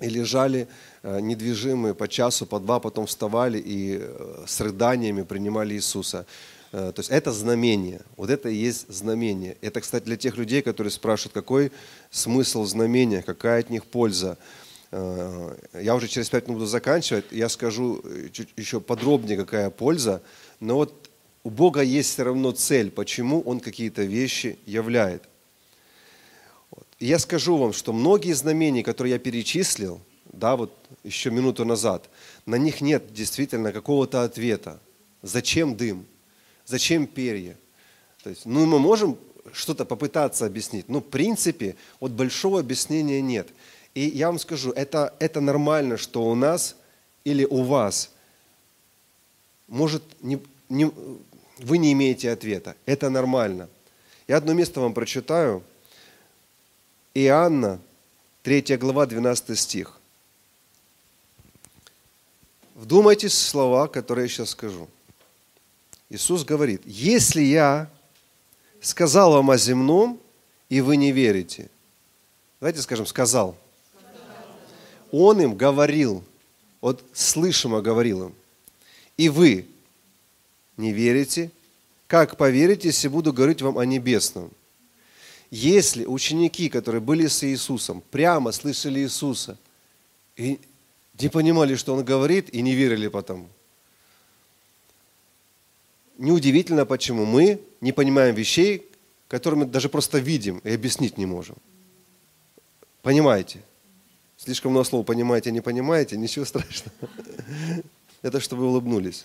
[0.00, 0.66] и лежали
[1.02, 6.26] э, недвижимые по часу, по два, потом вставали и э, с рыданиями принимали Иисуса.
[6.72, 8.00] То есть это знамение.
[8.16, 9.56] Вот это и есть знамение.
[9.60, 11.70] Это, кстати, для тех людей, которые спрашивают, какой
[12.10, 14.38] смысл знамения, какая от них польза.
[14.96, 17.24] Э, я уже через пять минут буду заканчивать.
[17.32, 20.22] Я скажу э, чуть еще подробнее, какая польза.
[20.60, 21.10] Но вот
[21.42, 25.24] у Бога есть все равно цель, почему Он какие-то вещи являет.
[27.00, 30.00] Я скажу вам, что многие знамения, которые я перечислил,
[30.32, 32.08] да, вот еще минуту назад,
[32.46, 34.78] на них нет действительно какого-то ответа.
[35.22, 36.06] Зачем дым?
[36.66, 37.56] Зачем перья?
[38.22, 39.18] То есть, ну, мы можем
[39.52, 43.48] что-то попытаться объяснить, но в принципе вот большого объяснения нет.
[43.94, 46.76] И я вам скажу, это, это нормально, что у нас
[47.24, 48.10] или у вас
[49.68, 50.90] может не, не,
[51.58, 52.76] вы не имеете ответа.
[52.86, 53.68] Это нормально.
[54.26, 55.62] Я одно место вам прочитаю.
[57.14, 57.80] Иоанна,
[58.42, 59.98] 3 глава, 12 стих.
[62.74, 64.88] Вдумайтесь в слова, которые я сейчас скажу.
[66.10, 67.88] Иисус говорит, если я
[68.80, 70.20] сказал вам о земном,
[70.68, 71.70] и вы не верите,
[72.60, 73.56] давайте скажем, сказал.
[75.16, 76.24] Он им говорил,
[76.80, 78.34] вот слышимо говорил им,
[79.16, 79.64] и вы
[80.76, 81.52] не верите,
[82.08, 84.50] как поверите, если буду говорить вам о небесном?
[85.52, 89.56] Если ученики, которые были с Иисусом, прямо слышали Иисуса,
[90.36, 90.58] и
[91.20, 93.48] не понимали, что он говорит, и не верили потом.
[96.18, 98.84] Неудивительно, почему мы не понимаем вещей,
[99.28, 101.54] которые мы даже просто видим и объяснить не можем.
[103.02, 103.62] Понимаете?
[104.44, 106.92] Слишком много слов понимаете, не понимаете, ничего страшного.
[108.22, 109.24] Это чтобы улыбнулись.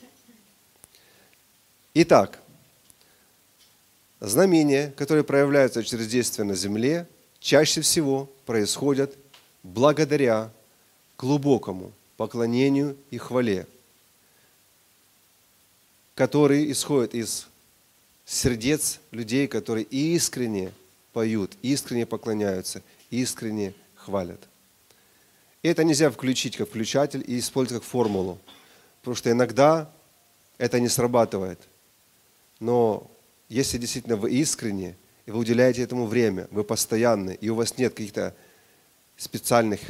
[1.93, 2.39] Итак,
[4.21, 7.05] знамения, которые проявляются через действие на земле,
[7.41, 9.13] чаще всего происходят
[9.61, 10.51] благодаря
[11.17, 13.67] глубокому поклонению и хвале,
[16.15, 17.47] который исходит из
[18.23, 20.71] сердец людей, которые искренне
[21.11, 24.48] поют, искренне поклоняются, искренне хвалят.
[25.61, 28.39] И это нельзя включить как включатель и использовать как формулу,
[29.01, 29.89] потому что иногда
[30.57, 31.59] это не срабатывает.
[32.59, 33.09] Но
[33.49, 34.95] если действительно вы искренне,
[35.25, 38.35] и вы уделяете этому время, вы постоянны, и у вас нет каких-то
[39.17, 39.81] специальных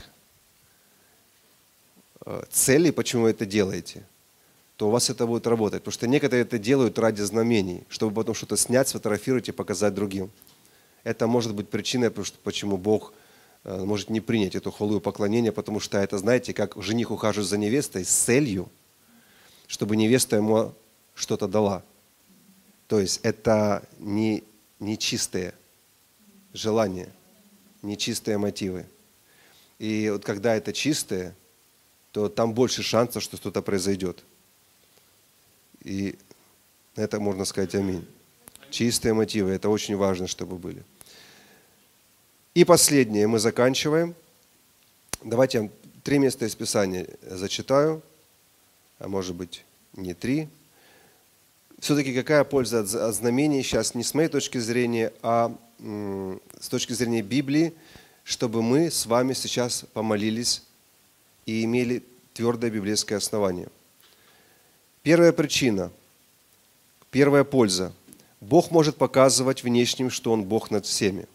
[2.25, 4.03] э, целей, почему вы это делаете,
[4.75, 5.81] то у вас это будет работать.
[5.81, 10.31] Потому что некоторые это делают ради знамений, чтобы потом что-то снять, сфотографировать и показать другим.
[11.03, 13.13] Это может быть причиной, почему Бог
[13.63, 17.57] может не принять эту хвалу и поклонение, потому что это, знаете, как жених ухаживает за
[17.57, 18.69] невестой с целью,
[19.67, 20.73] чтобы невеста ему
[21.13, 21.83] что-то дала.
[22.87, 24.43] То есть это не,
[24.79, 25.53] не чистые
[26.53, 27.09] желания,
[27.81, 28.85] не чистые мотивы.
[29.77, 31.35] И вот когда это чистое,
[32.11, 34.23] то там больше шансов, что что-то произойдет.
[35.83, 36.17] И
[36.95, 38.05] это можно сказать аминь.
[38.71, 40.83] Чистые мотивы, это очень важно, чтобы были.
[42.53, 44.15] И последнее, мы заканчиваем.
[45.23, 45.69] Давайте я
[46.03, 48.01] три места из Писания зачитаю,
[48.99, 50.49] а может быть не три
[51.79, 57.21] все-таки какая польза от знамений сейчас не с моей точки зрения, а с точки зрения
[57.21, 57.73] Библии,
[58.23, 60.63] чтобы мы с вами сейчас помолились
[61.45, 63.69] и имели твердое библейское основание.
[65.03, 65.91] Первая причина,
[67.11, 67.93] первая польза.
[68.41, 71.27] Бог может показывать внешним, что Он Бог над всеми.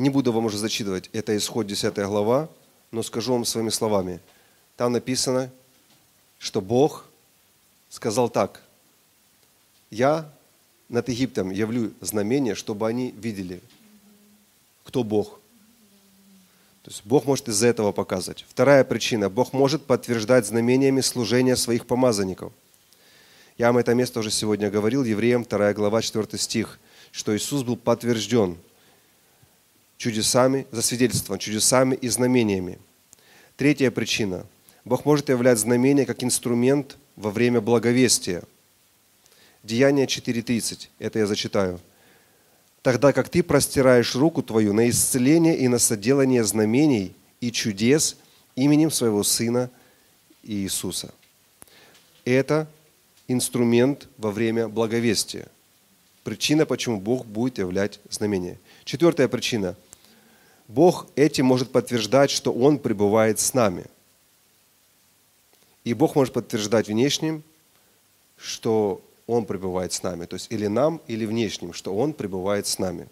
[0.00, 2.48] Не буду вам уже зачитывать, это исход 10 глава,
[2.90, 4.18] но скажу вам своими словами.
[4.78, 5.50] Там написано,
[6.38, 7.04] что Бог
[7.90, 8.62] сказал так,
[9.90, 10.26] я
[10.88, 13.60] над Египтом явлю знамение, чтобы они видели,
[14.84, 15.38] кто Бог.
[16.82, 18.46] То есть Бог может из-за этого показать.
[18.48, 19.28] Вторая причина.
[19.28, 22.54] Бог может подтверждать знамениями служения своих помазанников.
[23.58, 26.78] Я вам это место уже сегодня говорил, Евреям 2 глава 4 стих,
[27.12, 28.56] что Иисус был подтвержден
[30.00, 32.78] чудесами, засвидетельствован чудесами и знамениями.
[33.56, 34.46] Третья причина–
[34.84, 38.42] Бог может являть знамение как инструмент во время благовестия.
[39.62, 41.80] Деяние 4.30, это я зачитаю.
[42.82, 48.16] Тогда как ты простираешь руку твою на исцеление и на соделание знамений и чудес
[48.56, 49.70] именем своего Сына
[50.42, 51.12] Иисуса.
[52.24, 52.66] Это
[53.28, 55.48] инструмент во время благовестия.
[56.24, 58.58] Причина, почему Бог будет являть знамение.
[58.84, 59.76] Четвертая причина.
[60.74, 63.84] Бог этим может подтверждать, что Он пребывает с нами–
[65.84, 67.42] и Бог может подтверждать внешним,
[68.36, 70.26] что Он пребывает с нами.
[70.26, 73.08] То есть или нам, или внешним, что Он пребывает с нами.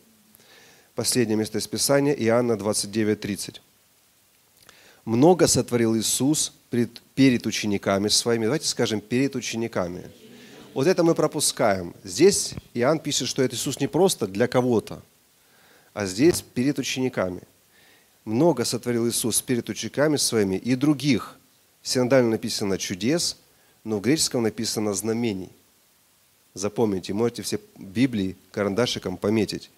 [0.95, 3.61] Последнее место из Писания, Иоанна 29:30.
[5.05, 8.45] Много сотворил Иисус перед, перед учениками своими.
[8.45, 10.05] Давайте скажем, перед учениками.
[10.75, 11.95] Вот это мы пропускаем.
[12.05, 15.03] Здесь Иоанн пишет, что это Иисус не просто для кого-то,
[15.95, 17.43] а здесь перед учениками.
[18.25, 21.39] Много сотворил Иисус перед учениками своими и других,
[21.83, 21.89] в
[22.31, 23.39] написано чудес,
[23.85, 25.51] но в греческом написано знамений.
[26.55, 29.71] Запомните, можете все Библии карандашиком пометить.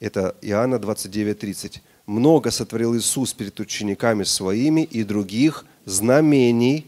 [0.00, 1.80] Это Иоанна 29:30.
[2.06, 6.86] Много сотворил Иисус перед учениками своими и других знамений,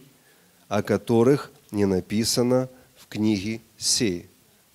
[0.69, 4.27] о которых не написано в книге сей.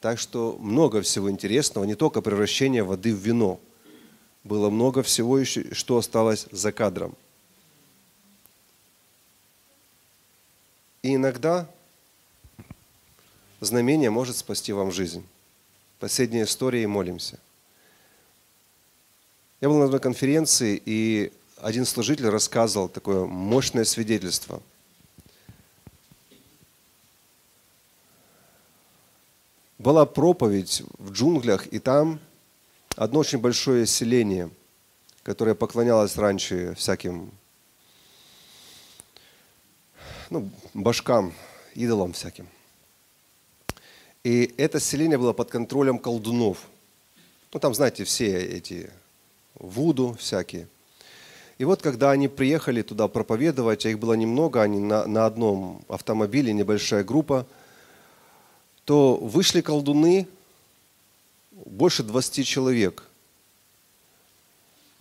[0.03, 3.57] Так что много всего интересного, не только превращение воды в вино.
[4.43, 7.15] Было много всего еще, что осталось за кадром.
[11.03, 11.69] И иногда
[13.61, 15.25] знамение может спасти вам жизнь.
[15.99, 17.39] Последняя история и молимся.
[19.61, 21.31] Я был на одной конференции, и
[21.61, 24.61] один служитель рассказывал такое мощное свидетельство.
[29.83, 32.21] Была проповедь в джунглях, и там
[32.95, 34.49] одно очень большое селение,
[35.23, 37.31] которое поклонялось раньше всяким
[40.29, 41.33] ну, башкам,
[41.75, 42.47] идолам всяким.
[44.23, 46.59] И это селение было под контролем колдунов.
[47.51, 48.89] Ну, там, знаете, все эти
[49.55, 50.69] вуду всякие.
[51.57, 55.83] И вот когда они приехали туда проповедовать, а их было немного, они на, на одном
[55.89, 57.45] автомобиле, небольшая группа,
[58.85, 60.27] то вышли колдуны,
[61.51, 63.03] больше 20 человек,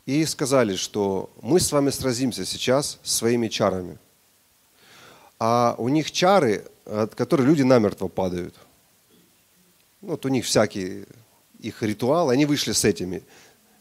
[0.07, 3.99] и сказали, что мы с вами сразимся сейчас своими чарами.
[5.39, 8.55] А у них чары, от которых люди намертво падают.
[10.01, 11.07] Вот у них всякие
[11.61, 13.22] их ритуалы, они вышли с этими,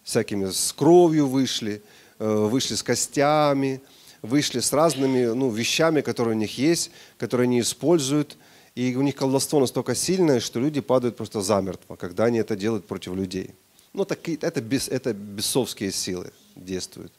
[0.04, 1.82] всякими с кровью вышли,
[2.20, 3.82] э, вышли с костями,
[4.22, 8.38] вышли с разными ну, вещами, которые у них есть, которые они используют.
[8.76, 12.86] И у них колдовство настолько сильное, что люди падают просто замертво, когда они это делают
[12.88, 13.52] против людей.
[13.94, 17.12] Ну, так, это, бес, это бесовские силы действуют.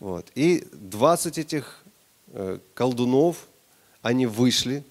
[0.00, 0.26] Вот.
[0.34, 1.82] И 20 этих
[2.28, 3.46] э, колдунов,
[4.02, 4.82] они вышли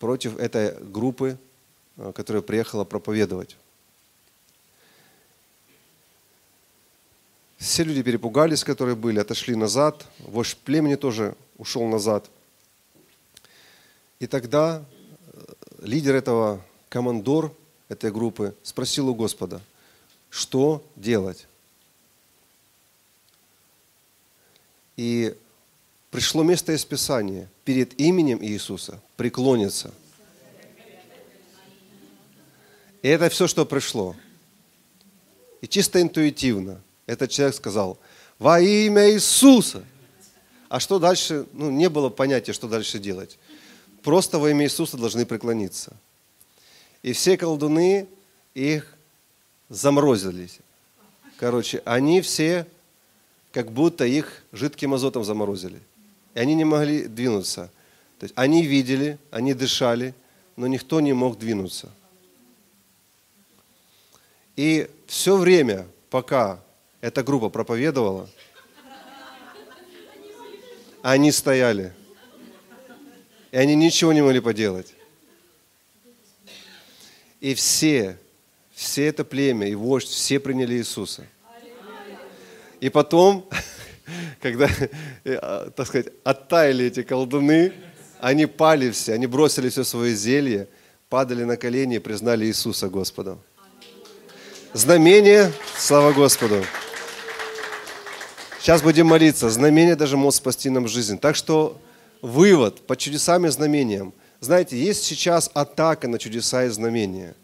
[0.00, 1.38] против этой группы,
[1.96, 3.56] э, которая приехала проповедовать.
[7.58, 10.06] Все люди перепугались, которые были, отошли назад.
[10.20, 12.28] Вождь племени тоже ушел назад.
[14.20, 14.84] И тогда
[15.32, 15.40] э,
[15.82, 17.52] лидер этого, командор
[17.88, 19.60] этой группы спросил у Господа,
[20.28, 21.46] что делать?
[24.96, 25.34] И
[26.10, 29.92] пришло место из Писания перед именем Иисуса преклониться.
[33.02, 34.14] И это все, что пришло.
[35.62, 37.98] И чисто интуитивно этот человек сказал,
[38.38, 39.82] во имя Иисуса.
[40.68, 41.46] А что дальше?
[41.54, 43.38] Ну, не было понятия, что дальше делать.
[44.02, 45.92] Просто во имя Иисуса должны преклониться.
[47.02, 48.08] И все колдуны
[48.54, 48.94] их
[49.68, 50.58] заморозились.
[51.38, 52.66] Короче, они все
[53.52, 55.80] как будто их жидким азотом заморозили.
[56.34, 57.70] И они не могли двинуться.
[58.18, 60.14] То есть они видели, они дышали,
[60.56, 61.88] но никто не мог двинуться.
[64.56, 66.60] И все время, пока
[67.00, 68.28] эта группа проповедовала,
[71.02, 71.94] они стояли.
[73.52, 74.94] И они ничего не могли поделать.
[77.40, 78.18] И все,
[78.74, 81.26] все это племя и вождь, все приняли Иисуса–
[82.80, 83.46] и потом,
[84.40, 84.68] когда,
[85.24, 87.72] э, а, так сказать, оттаяли эти колдуны,
[88.20, 90.66] они пали все, они бросили все свое зелье,
[91.08, 93.40] падали на колени и признали Иисуса Господом.
[94.72, 96.64] Знамение, слава Господу.
[98.60, 99.50] Сейчас будем молиться.
[99.50, 101.18] Знамение даже может спасти нам жизнь.
[101.18, 101.80] Так что
[102.22, 104.12] вывод по чудесам и знамениям.
[104.40, 107.34] Знаете, есть сейчас атака на чудеса и знамения.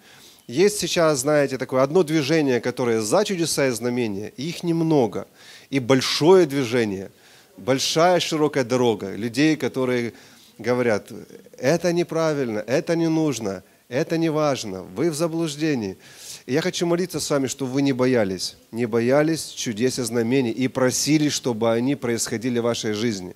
[0.46, 5.26] Есть сейчас, знаете, такое одно движение, которое за чудеса и знамения, и их немного.
[5.70, 7.10] И большое движение,
[7.56, 10.12] большая широкая дорога людей, которые
[10.58, 11.10] говорят,
[11.58, 15.96] это неправильно, это не нужно, это не важно, вы в заблуждении.
[16.46, 20.52] И я хочу молиться с вами, чтобы вы не боялись, не боялись чудес и знамений
[20.52, 23.34] и просили, чтобы они происходили в вашей жизни.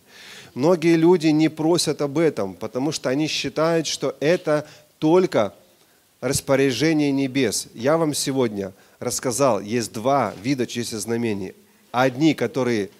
[0.55, 4.66] Многие люди не просят об этом, потому что они считают, что это
[4.98, 5.55] только
[6.20, 7.68] распоряжение небес.
[7.74, 11.55] Я вам сегодня рассказал, есть два вида чести знамений.
[11.92, 12.90] Одни, которые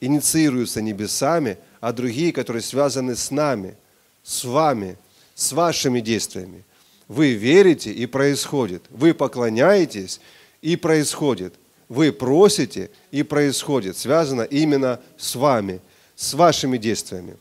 [0.00, 3.76] инициируются небесами, а другие, которые связаны с нами,
[4.22, 4.96] с вами,
[5.34, 6.64] с вашими действиями.
[7.08, 8.84] Вы верите и происходит.
[8.90, 10.20] Вы поклоняетесь
[10.62, 11.54] и происходит.
[11.88, 13.96] Вы просите и происходит.
[13.96, 15.80] Связано именно с вами,
[16.20, 17.36] с вашими действиями.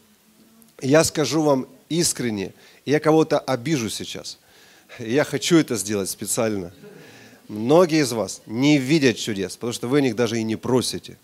[0.81, 2.53] Я скажу вам искренне,
[2.85, 4.37] я кого-то обижу сейчас–
[4.97, 6.73] я хочу это сделать специально.
[7.47, 11.17] Многие из вас не видят чудес, потому что вы о них даже и не просите.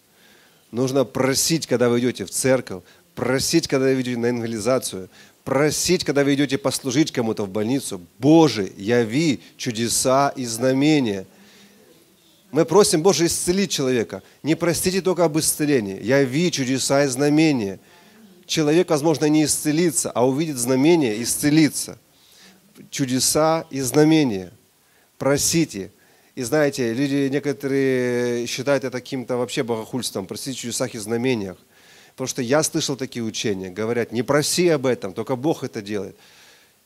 [0.72, 2.84] Нужно просить, когда вы идете в церковь,
[3.16, 5.10] просить, когда вы идете на евангелизацию,
[5.44, 8.02] просить, когда вы идете послужить кому-то в больницу.
[8.20, 11.26] Боже, яви чудеса и знамения.
[12.56, 14.24] Мы просим, Боже, исцелить человека.
[14.42, 16.02] Не простите только об исцелении.
[16.02, 17.82] Яви чудеса и знамения.
[18.46, 21.98] Человек, возможно, не исцелится, а увидит знамение, исцелится
[22.90, 24.54] чудеса и знамения.
[25.18, 25.92] Просите.
[26.36, 31.58] И знаете, люди некоторые считают это каким-то вообще богохульством, просить в чудесах и знамениях.
[32.14, 36.16] Потому что я слышал такие учения, говорят, не проси об этом, только Бог это делает.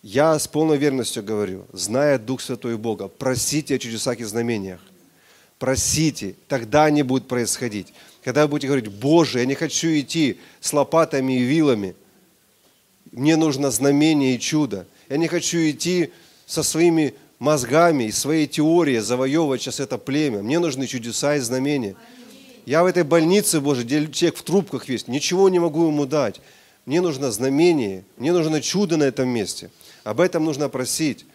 [0.02, 4.80] Я с полной верностью говорю, зная Дух Святой Бога, просите о чудесах и знамениях.
[5.60, 7.94] Просите, тогда они будут происходить.
[8.24, 11.96] Когда вы будете говорить, Боже, я не хочу идти с лопатами и вилами,
[13.12, 14.88] мне нужно знамение и чудо.
[15.10, 16.12] Я не хочу идти
[16.46, 20.42] со своими мозгами и своей теорией завоевывать сейчас это племя.
[20.42, 21.96] Мне нужны чудеса и знамения.
[22.66, 26.40] Я в этой больнице, Боже, где человек в трубках весь, ничего не могу ему дать.
[26.86, 29.72] Мне нужно знамение, мне нужно чудо на этом месте.
[30.04, 31.26] Об этом нужно просить.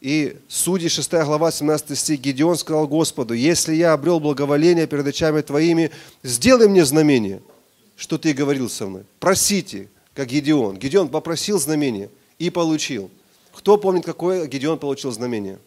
[0.00, 5.40] И Судьи 6 глава 17 стих Гедеон сказал Господу, если я обрел благоволение перед очами
[5.40, 5.90] Твоими,
[6.22, 7.42] сделай мне знамение,
[7.96, 9.02] что Ты говорил со мной.
[9.18, 10.78] Просите, как Гедеон.
[10.78, 13.10] Гедеон попросил знамение и получил.
[13.52, 15.58] Кто помнит, какое Гедеон получил знамение?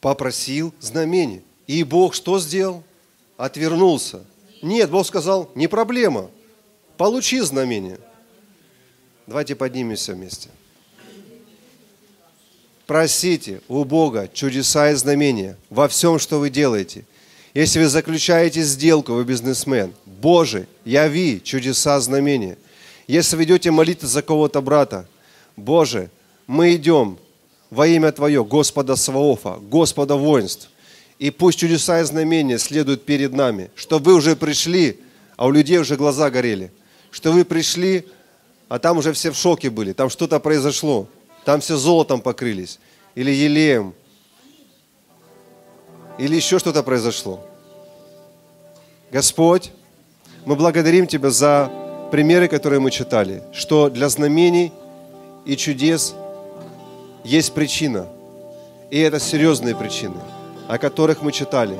[0.00, 1.42] Попросил знамение.
[1.68, 2.82] И Бог что сделал?
[3.36, 4.24] Отвернулся.
[4.60, 6.30] Нет, Бог сказал, не проблема.
[7.00, 7.98] Получи знамение.
[9.26, 10.50] Давайте поднимемся вместе.
[12.86, 17.06] Просите у Бога чудеса и знамения во всем, что вы делаете.
[17.54, 22.58] Если вы заключаете сделку, вы бизнесмен, Боже, яви чудеса, знамения.
[23.06, 25.08] Если вы идете молиться за кого-то брата,
[25.56, 26.10] Боже,
[26.46, 27.18] мы идем
[27.70, 30.68] во имя Твое, Господа Саваофа, Господа воинств.
[31.18, 35.00] И пусть чудеса и знамения следуют перед нами, что вы уже пришли,
[35.38, 36.70] а у людей уже глаза горели,
[37.10, 38.06] что вы пришли,
[38.68, 41.08] а там уже все в шоке были, там что-то произошло,
[41.44, 42.78] там все золотом покрылись,
[43.14, 43.94] или елеем,
[46.18, 47.46] или еще что-то произошло.
[49.10, 49.72] Господь,
[50.44, 51.70] мы благодарим Тебя за
[52.10, 54.72] примеры, которые мы читали, что для знамений
[55.44, 56.14] и чудес
[57.24, 58.06] есть причина,
[58.90, 60.16] и это серьезные причины–
[60.70, 61.76] о которых мы читали.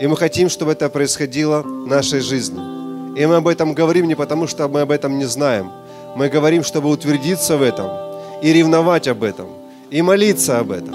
[0.00, 2.73] И мы хотим, чтобы это происходило в нашей жизни.
[3.16, 5.70] И мы об этом говорим не потому, что мы об этом не знаем.
[6.16, 7.90] Мы говорим, чтобы утвердиться в этом
[8.42, 9.46] и ревновать об этом,
[9.90, 10.94] и молиться об этом,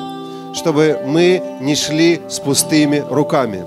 [0.53, 3.63] чтобы мы не шли с пустыми руками.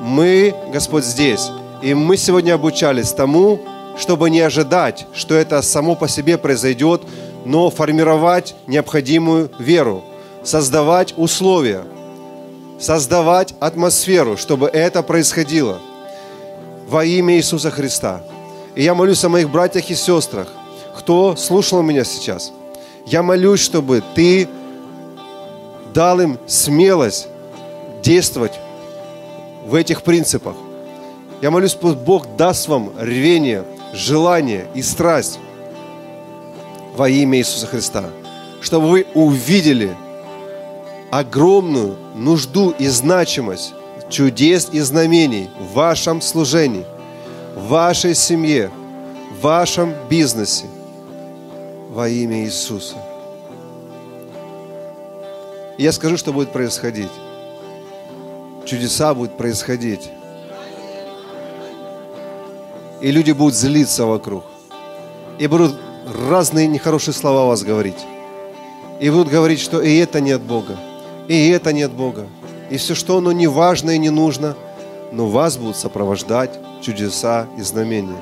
[0.00, 1.50] Мы, Господь, здесь,
[1.82, 3.60] и мы сегодня обучались тому,
[3.96, 7.02] чтобы не ожидать, что это само по себе произойдет,
[7.44, 10.02] но формировать необходимую веру,
[10.42, 11.82] создавать условия–
[12.78, 15.78] создавать атмосферу, чтобы это происходило
[16.88, 18.22] во имя Иисуса Христа.
[18.74, 20.48] И я молюсь о моих братьях и сестрах,
[20.96, 22.52] кто слушал меня сейчас.
[23.06, 24.48] Я молюсь, чтобы ты
[25.92, 27.28] дал им смелость
[28.02, 28.58] действовать
[29.66, 30.56] в этих принципах.
[31.40, 35.38] Я молюсь, пусть Бог даст вам рвение, желание и страсть
[36.96, 38.04] во имя Иисуса Христа,
[38.60, 39.94] чтобы вы увидели
[41.10, 43.74] огромную нужду и значимость
[44.14, 46.84] чудес и знамений в вашем служении,
[47.56, 48.70] в вашей семье,
[49.32, 50.66] в вашем бизнесе
[51.90, 52.94] во имя Иисуса.
[55.78, 57.10] я скажу, что будет происходить.
[58.64, 60.08] Чудеса будут происходить.
[63.00, 64.44] И люди будут злиться вокруг.
[65.40, 65.74] И будут
[66.28, 67.98] разные нехорошие слова о вас говорить.
[69.00, 70.78] И будут говорить, что и это не от Бога
[71.28, 72.26] и это нет Бога.
[72.70, 74.56] И все, что оно не важно и не нужно,
[75.12, 78.20] но вас будут сопровождать чудеса и знамения.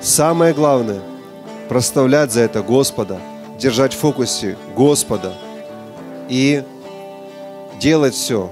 [0.00, 1.00] Самое главное–
[1.68, 3.18] проставлять за это Господа,
[3.58, 5.34] держать в фокусе Господа
[6.28, 6.62] и
[7.80, 8.50] делать все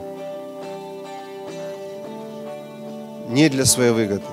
[3.29, 4.25] не для своей выгоды,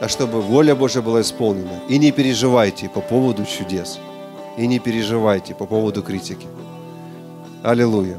[0.00, 1.80] а чтобы воля Божья была исполнена.
[1.88, 3.98] И не переживайте по поводу чудес.
[4.56, 6.46] И не переживайте по поводу критики.
[7.62, 8.18] Аллилуйя.